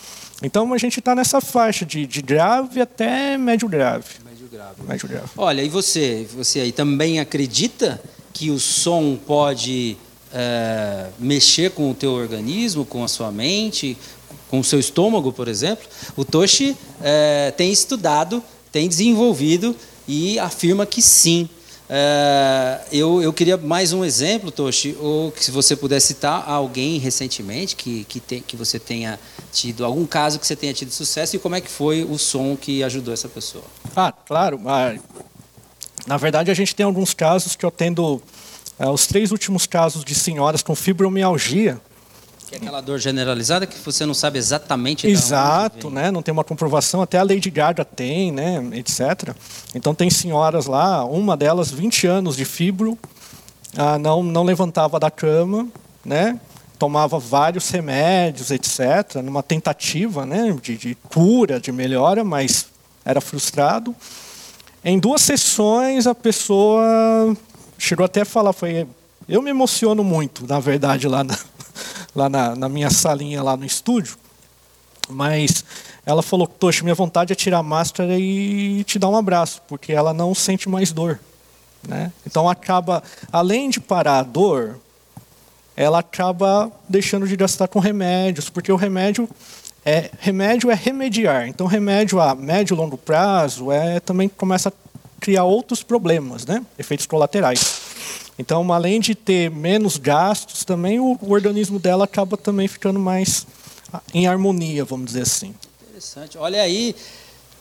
Então 0.43 0.73
a 0.73 0.79
gente 0.79 1.01
está 1.01 1.15
nessa 1.15 1.41
faixa 1.41 1.85
de, 1.85 2.07
de, 2.07 2.23
grave 2.23 2.81
até 2.81 3.37
médio 3.37 3.69
grave. 3.69 4.07
Médio 4.25 4.49
grave. 4.51 4.83
Médio 4.87 5.09
grave. 5.09 5.29
Olha, 5.37 5.63
e 5.63 5.69
você, 5.69 6.27
você 6.35 6.61
aí 6.61 6.73
também 6.73 7.21
acredita 7.21 8.01
que 8.33 8.51
o 8.51 8.59
som 8.59 9.19
pode 9.27 9.97
é, 10.33 11.09
mexer 11.19 11.73
com 11.73 11.91
o 11.91 11.95
teu 11.95 12.13
organismo, 12.13 12.85
com 12.85 13.03
a 13.03 13.09
sua 13.09 13.33
mente, 13.33 13.99
com 14.49 14.61
o 14.61 14.65
seu 14.65 14.79
estômago, 14.79 15.33
por 15.33 15.49
exemplo? 15.49 15.85
O 16.17 16.25
Toshi 16.25 16.77
é, 17.03 17.53
tem 17.57 17.73
estudado, 17.73 18.43
tem 18.73 18.89
desenvolvido 18.89 19.75
e 20.07 20.39
afirma 20.39 20.87
que 20.87 21.03
sim. 21.03 21.49
É, 21.91 22.81
eu, 22.93 23.23
eu 23.23 23.33
queria 23.33 23.57
mais 23.57 23.95
um 23.95 24.05
exemplo, 24.05 24.51
Toshi, 24.51 24.95
ou 25.01 25.33
que 25.33 25.43
se 25.43 25.51
você 25.51 25.75
puder 25.75 26.01
citar 26.01 26.45
alguém 26.47 26.99
recentemente 26.99 27.75
que, 27.75 28.05
que, 28.05 28.21
tem, 28.21 28.43
que 28.43 28.57
você 28.57 28.79
tenha 28.79 29.19
tido, 29.51 29.85
algum 29.85 30.05
caso 30.05 30.39
que 30.39 30.47
você 30.47 30.55
tenha 30.55 30.75
tido 30.75 30.91
sucesso 30.91 31.37
e 31.37 31.39
como 31.39 31.55
é 31.55 31.61
que 31.61 31.71
foi 31.71 32.05
o 32.05 32.19
som 32.19 32.57
que 32.57 32.83
ajudou 32.83 33.15
essa 33.15 33.29
pessoa. 33.29 33.65
Ah, 33.97 34.13
claro. 34.13 34.61
Na 36.07 36.17
verdade, 36.19 36.51
a 36.51 36.55
gente 36.55 36.75
tem 36.75 36.85
alguns 36.85 37.15
casos 37.15 37.57
que 37.57 37.65
eu 37.65 37.71
tendo, 37.71 38.21
é, 38.79 38.87
os 38.87 39.07
três 39.07 39.33
últimos 39.33 39.67
casos 39.67 40.05
de 40.05 40.15
senhoras 40.15 40.63
com 40.63 40.75
fibromialgia, 40.75 41.81
que 42.49 42.55
é 42.55 42.59
aquela 42.59 42.81
dor 42.81 42.99
generalizada 42.99 43.67
que 43.67 43.79
você 43.79 44.07
não 44.07 44.15
sabe 44.15 44.39
exatamente. 44.39 45.07
Exato, 45.07 45.91
né? 45.91 46.11
Não 46.11 46.23
tem 46.23 46.33
uma 46.33 46.45
comprovação. 46.45 47.03
Até 47.03 47.19
a 47.19 47.23
Lady 47.23 47.51
Gaga 47.51 47.85
tem, 47.85 48.33
né? 48.33 48.67
Etc. 48.73 49.35
Então 49.75 49.95
tem 49.95 50.09
senhoras 50.09 50.65
lá, 50.65 51.05
uma 51.05 51.37
delas 51.37 51.71
20 51.71 52.07
anos 52.07 52.37
de 52.37 52.47
fibro, 52.47 52.99
ah, 53.77 53.99
não 53.99 54.23
não 54.23 54.45
levantava 54.45 54.99
da 54.99 55.11
cama, 55.11 55.69
né? 56.03 56.41
Tomava 56.79 57.19
vários 57.19 57.69
remédios, 57.69 58.51
etc. 58.51 59.17
Numa 59.23 59.43
tentativa, 59.43 60.25
né? 60.25 60.57
De, 60.63 60.79
de 60.79 60.95
cura, 60.95 61.61
de 61.61 61.71
melhora, 61.71 62.25
mas 62.25 62.69
era 63.05 63.21
frustrado. 63.21 63.95
Em 64.83 64.99
duas 64.99 65.21
sessões 65.21 66.07
a 66.07 66.15
pessoa 66.15 67.37
chegou 67.77 68.07
até 68.07 68.23
a 68.23 68.25
falar, 68.25 68.55
foi 68.55 68.87
eu 69.29 69.43
me 69.43 69.51
emociono 69.51 70.03
muito, 70.03 70.47
na 70.47 70.59
verdade, 70.59 71.07
lá 71.07 71.23
na, 71.23 71.37
lá 72.19 72.29
na, 72.29 72.55
na 72.55 72.69
minha 72.69 72.91
salinha 72.91 73.43
lá 73.43 73.57
no 73.57 73.65
estúdio. 73.65 74.19
Mas 75.09 75.65
ela 76.05 76.23
falou, 76.23 76.47
Tocha, 76.47 76.83
minha 76.83 76.95
vontade 76.95 77.33
é 77.33 77.37
tirar 77.37 77.59
a 77.59 77.63
máscara 77.63 78.19
e 78.19 78.85
te 78.85 78.99
dar 78.99 79.09
um 79.09 79.17
abraço, 79.17 79.63
porque 79.67 79.93
ela 79.93 80.13
não 80.13 80.35
sente 80.35 80.69
mais 80.69 80.93
dor. 80.93 81.19
Né? 81.87 82.13
Então 82.27 82.49
acaba, 82.49 83.03
além 83.33 83.71
de 83.71 83.81
parar 83.81 84.19
a 84.19 84.23
dor, 84.23 84.79
ela 85.77 86.01
acaba 86.01 86.71
deixando 86.89 87.27
de 87.27 87.37
gastar 87.37 87.69
com 87.69 87.79
remédios, 87.79 88.51
porque 88.51 88.71
o 88.73 88.77
remédio 88.77 89.29
é 89.85 90.11
remédio 90.19 90.71
é 90.71 90.75
remediar. 90.75 91.49
Então 91.49 91.67
remédio 91.67 92.21
a 92.21 92.35
médio 92.35 92.75
e 92.75 92.77
longo 92.77 92.99
prazo 92.99 93.71
é 93.71 94.01
também 94.01 94.29
começa 94.29 94.69
a 94.69 94.73
criar 95.21 95.45
outros 95.45 95.83
problemas, 95.83 96.45
né? 96.45 96.65
Efeitos 96.79 97.07
colaterais. 97.07 97.78
Então, 98.39 98.73
além 98.73 99.01
de 99.01 99.15
ter 99.15 99.51
menos 99.51 99.97
gastos, 99.97 100.65
também 100.65 101.01
o, 101.01 101.19
o 101.21 101.33
organismo 101.33 101.79
dela 101.79 102.05
acaba 102.05 102.37
também 102.37 102.69
ficando 102.69 102.99
mais 102.99 103.47
em 104.15 104.27
harmonia, 104.27 104.85
vamos 104.85 105.07
dizer 105.07 105.23
assim. 105.23 105.55
Interessante. 105.89 106.39
Olha 106.39 106.63
aí, 106.63 106.95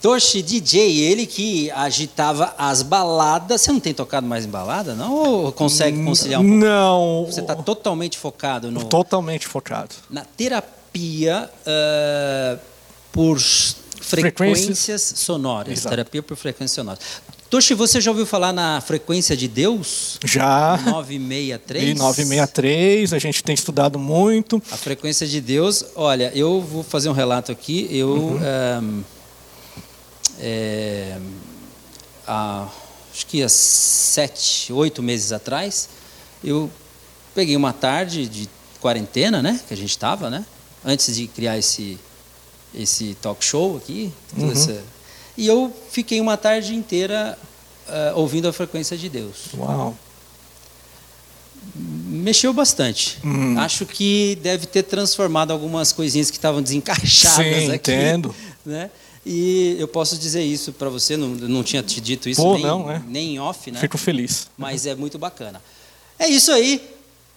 Toshi 0.00 0.42
DJ, 0.42 1.00
ele 1.00 1.26
que 1.26 1.70
agitava 1.72 2.54
as 2.56 2.82
baladas. 2.82 3.60
Você 3.60 3.72
não 3.72 3.80
tem 3.80 3.92
tocado 3.92 4.26
mais 4.26 4.44
em 4.44 4.48
balada, 4.48 4.94
não? 4.94 5.12
Ou 5.12 5.52
consegue 5.52 6.04
conciliar 6.04 6.40
um 6.40 6.44
pouco? 6.44 6.64
Não. 6.64 7.26
Você 7.26 7.40
está 7.40 7.56
totalmente 7.56 8.16
focado 8.16 8.70
no. 8.70 8.84
Totalmente 8.84 9.46
focado. 9.46 9.94
Na 10.08 10.24
terapia 10.24 11.50
uh, 11.66 12.58
por 13.10 13.40
frequências, 13.40 14.36
frequências 14.36 15.02
sonoras. 15.16 15.72
Exato. 15.72 15.88
Terapia 15.88 16.22
por 16.22 16.36
frequências 16.36 16.76
sonoras. 16.76 17.00
Toshi, 17.50 17.72
você 17.72 17.98
já 17.98 18.10
ouviu 18.10 18.26
falar 18.26 18.52
na 18.52 18.78
frequência 18.82 19.34
de 19.34 19.48
Deus? 19.48 20.18
Já. 20.22 20.76
963? 20.84 21.82
E 21.82 21.94
963, 21.94 23.12
a 23.14 23.18
gente 23.18 23.42
tem 23.42 23.54
estudado 23.54 23.98
muito. 23.98 24.62
A 24.70 24.76
frequência 24.76 25.26
de 25.26 25.40
Deus, 25.40 25.82
olha, 25.94 26.30
eu 26.34 26.60
vou 26.60 26.82
fazer 26.82 27.08
um 27.08 27.12
relato 27.12 27.50
aqui. 27.50 27.88
Eu, 27.90 28.08
uhum. 28.08 28.40
é, 28.42 28.80
é, 30.40 31.18
há, 32.26 32.68
acho 33.14 33.26
que 33.26 33.42
há 33.42 33.48
sete, 33.48 34.70
oito 34.70 35.02
meses 35.02 35.32
atrás, 35.32 35.88
eu 36.44 36.70
peguei 37.34 37.56
uma 37.56 37.72
tarde 37.72 38.28
de 38.28 38.46
quarentena, 38.78 39.40
né? 39.40 39.58
Que 39.66 39.72
a 39.72 39.76
gente 39.76 39.90
estava, 39.90 40.28
né? 40.28 40.44
Antes 40.84 41.16
de 41.16 41.26
criar 41.26 41.56
esse, 41.56 41.98
esse 42.74 43.16
talk 43.22 43.42
show 43.42 43.78
aqui. 43.78 44.12
Uhum. 44.36 44.52
Essa, 44.52 44.82
e 45.38 45.46
eu 45.46 45.72
fiquei 45.90 46.20
uma 46.20 46.36
tarde 46.36 46.74
inteira 46.74 47.38
uh, 47.88 48.18
ouvindo 48.18 48.48
a 48.48 48.52
frequência 48.52 48.96
de 48.96 49.08
Deus. 49.08 49.36
Uau! 49.56 49.96
Mexeu 51.76 52.52
bastante. 52.52 53.18
Hum. 53.24 53.56
Acho 53.56 53.86
que 53.86 54.36
deve 54.42 54.66
ter 54.66 54.82
transformado 54.82 55.52
algumas 55.52 55.92
coisinhas 55.92 56.28
que 56.28 56.36
estavam 56.36 56.60
desencaixadas 56.60 57.64
Sim, 57.64 57.70
aqui. 57.70 57.92
Entendo. 57.92 58.34
Né? 58.66 58.90
E 59.24 59.76
eu 59.78 59.86
posso 59.86 60.18
dizer 60.18 60.42
isso 60.42 60.72
para 60.72 60.88
você, 60.88 61.16
não, 61.16 61.28
não 61.28 61.62
tinha 61.62 61.84
te 61.84 62.00
dito 62.00 62.28
isso 62.28 62.42
Pô, 62.42 62.54
nem, 62.54 62.62
não, 62.62 62.86
né? 62.86 63.04
nem 63.06 63.34
em 63.34 63.38
off, 63.38 63.70
né? 63.70 63.78
Fico 63.78 63.96
feliz. 63.96 64.48
Mas 64.56 64.86
é 64.86 64.96
muito 64.96 65.20
bacana. 65.20 65.62
É 66.18 66.26
isso 66.26 66.50
aí. 66.50 66.82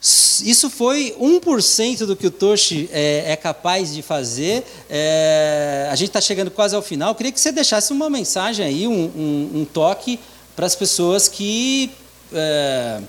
Isso 0.02 0.68
foi 0.70 1.16
1% 1.20 2.06
do 2.08 2.16
que 2.16 2.26
o 2.26 2.32
Toshi 2.32 2.90
é, 2.92 3.34
é 3.34 3.36
capaz 3.36 3.94
de 3.94 4.02
fazer. 4.02 4.66
É, 4.90 5.88
a 5.92 5.96
gente 5.96 6.08
está 6.08 6.20
chegando 6.20 6.50
quase 6.50 6.76
ao 6.76 6.82
final. 6.82 7.12
Eu 7.12 7.16
queria 7.16 7.32
que 7.32 7.40
você 7.40 7.52
deixasse 7.52 7.94
uma 7.94 8.10
mensagem 8.10 8.66
aí, 8.66 8.88
um, 8.88 8.94
um, 8.94 9.62
um 9.62 9.66
toque 9.66 10.20
para 10.56 10.66
as 10.66 10.76
pessoas 10.76 11.28
que 11.28 11.92
é, 12.34 13.00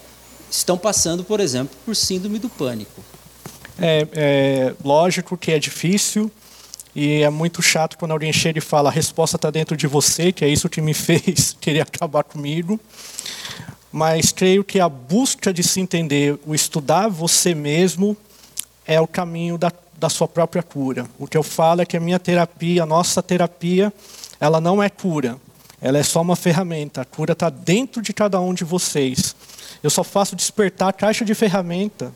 estão 0.50 0.76
passando, 0.76 1.24
por 1.24 1.40
exemplo, 1.40 1.74
por 1.86 1.96
síndrome 1.96 2.38
do 2.38 2.50
pânico. 2.50 3.02
É, 3.80 4.06
é, 4.12 4.74
lógico 4.84 5.34
que 5.36 5.50
é 5.50 5.58
difícil 5.58 6.30
e 6.94 7.22
é 7.22 7.30
muito 7.30 7.62
chato 7.62 7.96
quando 7.96 8.10
alguém 8.10 8.34
chega 8.34 8.58
e 8.58 8.62
fala 8.62 8.90
a 8.90 8.92
resposta 8.92 9.36
está 9.36 9.50
dentro 9.50 9.74
de 9.78 9.86
você, 9.86 10.30
que 10.30 10.44
é 10.44 10.48
isso 10.48 10.68
que 10.68 10.82
me 10.82 10.92
fez 10.94 11.56
querer 11.58 11.80
acabar 11.80 12.22
comigo 12.22 12.78
mas 13.92 14.32
creio 14.32 14.64
que 14.64 14.80
a 14.80 14.88
busca 14.88 15.52
de 15.52 15.62
se 15.62 15.80
entender, 15.80 16.38
o 16.46 16.54
estudar 16.54 17.08
você 17.08 17.54
mesmo, 17.54 18.16
é 18.86 18.98
o 19.00 19.06
caminho 19.06 19.58
da, 19.58 19.70
da 19.98 20.08
sua 20.08 20.26
própria 20.26 20.62
cura. 20.62 21.06
O 21.18 21.26
que 21.26 21.36
eu 21.36 21.42
falo 21.42 21.82
é 21.82 21.86
que 21.86 21.96
a 21.96 22.00
minha 22.00 22.18
terapia, 22.18 22.84
a 22.84 22.86
nossa 22.86 23.22
terapia, 23.22 23.92
ela 24.40 24.60
não 24.60 24.82
é 24.82 24.88
cura, 24.88 25.36
ela 25.80 25.98
é 25.98 26.02
só 26.02 26.22
uma 26.22 26.36
ferramenta. 26.36 27.02
A 27.02 27.04
cura 27.04 27.32
está 27.32 27.50
dentro 27.50 28.00
de 28.00 28.12
cada 28.12 28.40
um 28.40 28.54
de 28.54 28.64
vocês. 28.64 29.36
Eu 29.82 29.90
só 29.90 30.02
faço 30.02 30.34
despertar 30.34 30.88
a 30.88 30.92
caixa 30.92 31.24
de 31.24 31.34
ferramenta 31.34 32.12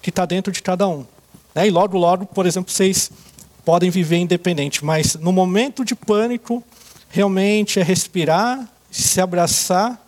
que 0.00 0.10
está 0.10 0.26
dentro 0.26 0.52
de 0.52 0.60
cada 0.60 0.88
um. 0.88 1.06
Né? 1.54 1.68
E 1.68 1.70
logo, 1.70 1.96
logo, 1.96 2.26
por 2.26 2.46
exemplo, 2.46 2.72
vocês 2.72 3.10
podem 3.64 3.90
viver 3.90 4.16
independente, 4.16 4.84
mas 4.84 5.14
no 5.14 5.30
momento 5.30 5.84
de 5.84 5.94
pânico, 5.94 6.64
realmente 7.10 7.78
é 7.78 7.82
respirar, 7.82 8.68
se 8.90 9.20
abraçar 9.20 10.01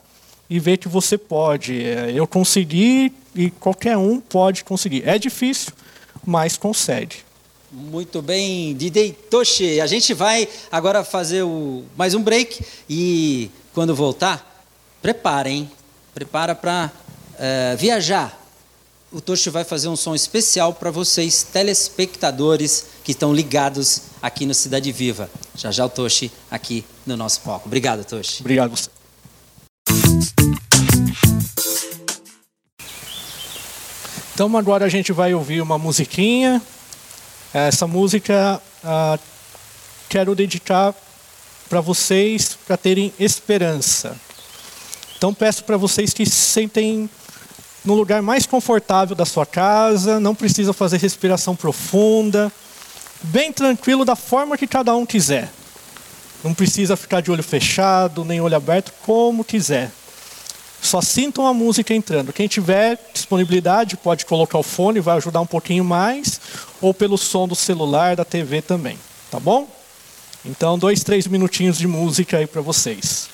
e 0.54 0.60
ver 0.60 0.76
que 0.76 0.88
você 0.88 1.18
pode. 1.18 1.82
É, 1.82 2.12
eu 2.14 2.28
consegui 2.28 3.12
e 3.34 3.50
qualquer 3.50 3.96
um 3.96 4.20
pode 4.20 4.62
conseguir. 4.62 5.02
É 5.04 5.18
difícil, 5.18 5.72
mas 6.24 6.56
consegue. 6.56 7.16
Muito 7.72 8.22
bem, 8.22 8.72
Didei 8.76 9.10
Toshi. 9.10 9.80
A 9.80 9.86
gente 9.88 10.14
vai 10.14 10.48
agora 10.70 11.02
fazer 11.02 11.42
o, 11.42 11.82
mais 11.96 12.14
um 12.14 12.22
break 12.22 12.64
e 12.88 13.50
quando 13.72 13.96
voltar, 13.96 14.64
prepara, 15.02 15.50
hein? 15.50 15.68
Prepara 16.14 16.54
para 16.54 16.92
é, 17.36 17.74
viajar. 17.74 18.40
O 19.10 19.20
Toshi 19.20 19.50
vai 19.50 19.64
fazer 19.64 19.88
um 19.88 19.96
som 19.96 20.14
especial 20.14 20.72
para 20.72 20.92
vocês, 20.92 21.42
telespectadores 21.42 22.86
que 23.02 23.10
estão 23.10 23.34
ligados 23.34 24.02
aqui 24.22 24.46
no 24.46 24.54
Cidade 24.54 24.92
Viva. 24.92 25.28
Já 25.56 25.72
já 25.72 25.84
o 25.84 25.88
Toshi 25.88 26.30
aqui 26.48 26.84
no 27.04 27.16
nosso 27.16 27.40
palco. 27.40 27.66
Obrigado, 27.66 28.04
Toshi. 28.04 28.40
Obrigado 28.40 28.70
você. 28.70 29.03
Então 34.34 34.56
agora 34.56 34.84
a 34.84 34.88
gente 34.88 35.12
vai 35.12 35.32
ouvir 35.32 35.62
uma 35.62 35.78
musiquinha. 35.78 36.60
Essa 37.52 37.86
música 37.86 38.60
uh, 38.82 39.18
quero 40.08 40.34
dedicar 40.34 40.92
para 41.68 41.80
vocês 41.80 42.58
para 42.66 42.76
terem 42.76 43.14
esperança. 43.16 44.16
Então 45.16 45.32
peço 45.32 45.62
para 45.62 45.76
vocês 45.76 46.12
que 46.12 46.26
se 46.26 46.32
sentem 46.32 47.08
no 47.84 47.94
lugar 47.94 48.22
mais 48.22 48.44
confortável 48.44 49.14
da 49.14 49.24
sua 49.24 49.46
casa, 49.46 50.18
não 50.18 50.34
precisa 50.34 50.72
fazer 50.72 50.98
respiração 50.98 51.54
profunda, 51.54 52.50
bem 53.22 53.52
tranquilo 53.52 54.04
da 54.04 54.16
forma 54.16 54.58
que 54.58 54.66
cada 54.66 54.96
um 54.96 55.06
quiser. 55.06 55.48
Não 56.42 56.52
precisa 56.52 56.96
ficar 56.96 57.20
de 57.20 57.30
olho 57.30 57.42
fechado, 57.42 58.24
nem 58.24 58.40
olho 58.40 58.56
aberto, 58.56 58.92
como 59.02 59.44
quiser. 59.44 59.92
Só 60.84 61.00
sintam 61.00 61.46
a 61.46 61.54
música 61.54 61.94
entrando. 61.94 62.30
Quem 62.30 62.46
tiver 62.46 62.98
disponibilidade 63.14 63.96
pode 63.96 64.26
colocar 64.26 64.58
o 64.58 64.62
fone, 64.62 65.00
vai 65.00 65.16
ajudar 65.16 65.40
um 65.40 65.46
pouquinho 65.46 65.82
mais, 65.82 66.38
ou 66.78 66.92
pelo 66.92 67.16
som 67.16 67.48
do 67.48 67.54
celular, 67.54 68.14
da 68.14 68.24
TV 68.24 68.60
também. 68.60 68.98
Tá 69.30 69.40
bom? 69.40 69.66
Então, 70.44 70.78
dois, 70.78 71.02
três 71.02 71.26
minutinhos 71.26 71.78
de 71.78 71.86
música 71.86 72.36
aí 72.36 72.46
para 72.46 72.60
vocês. 72.60 73.30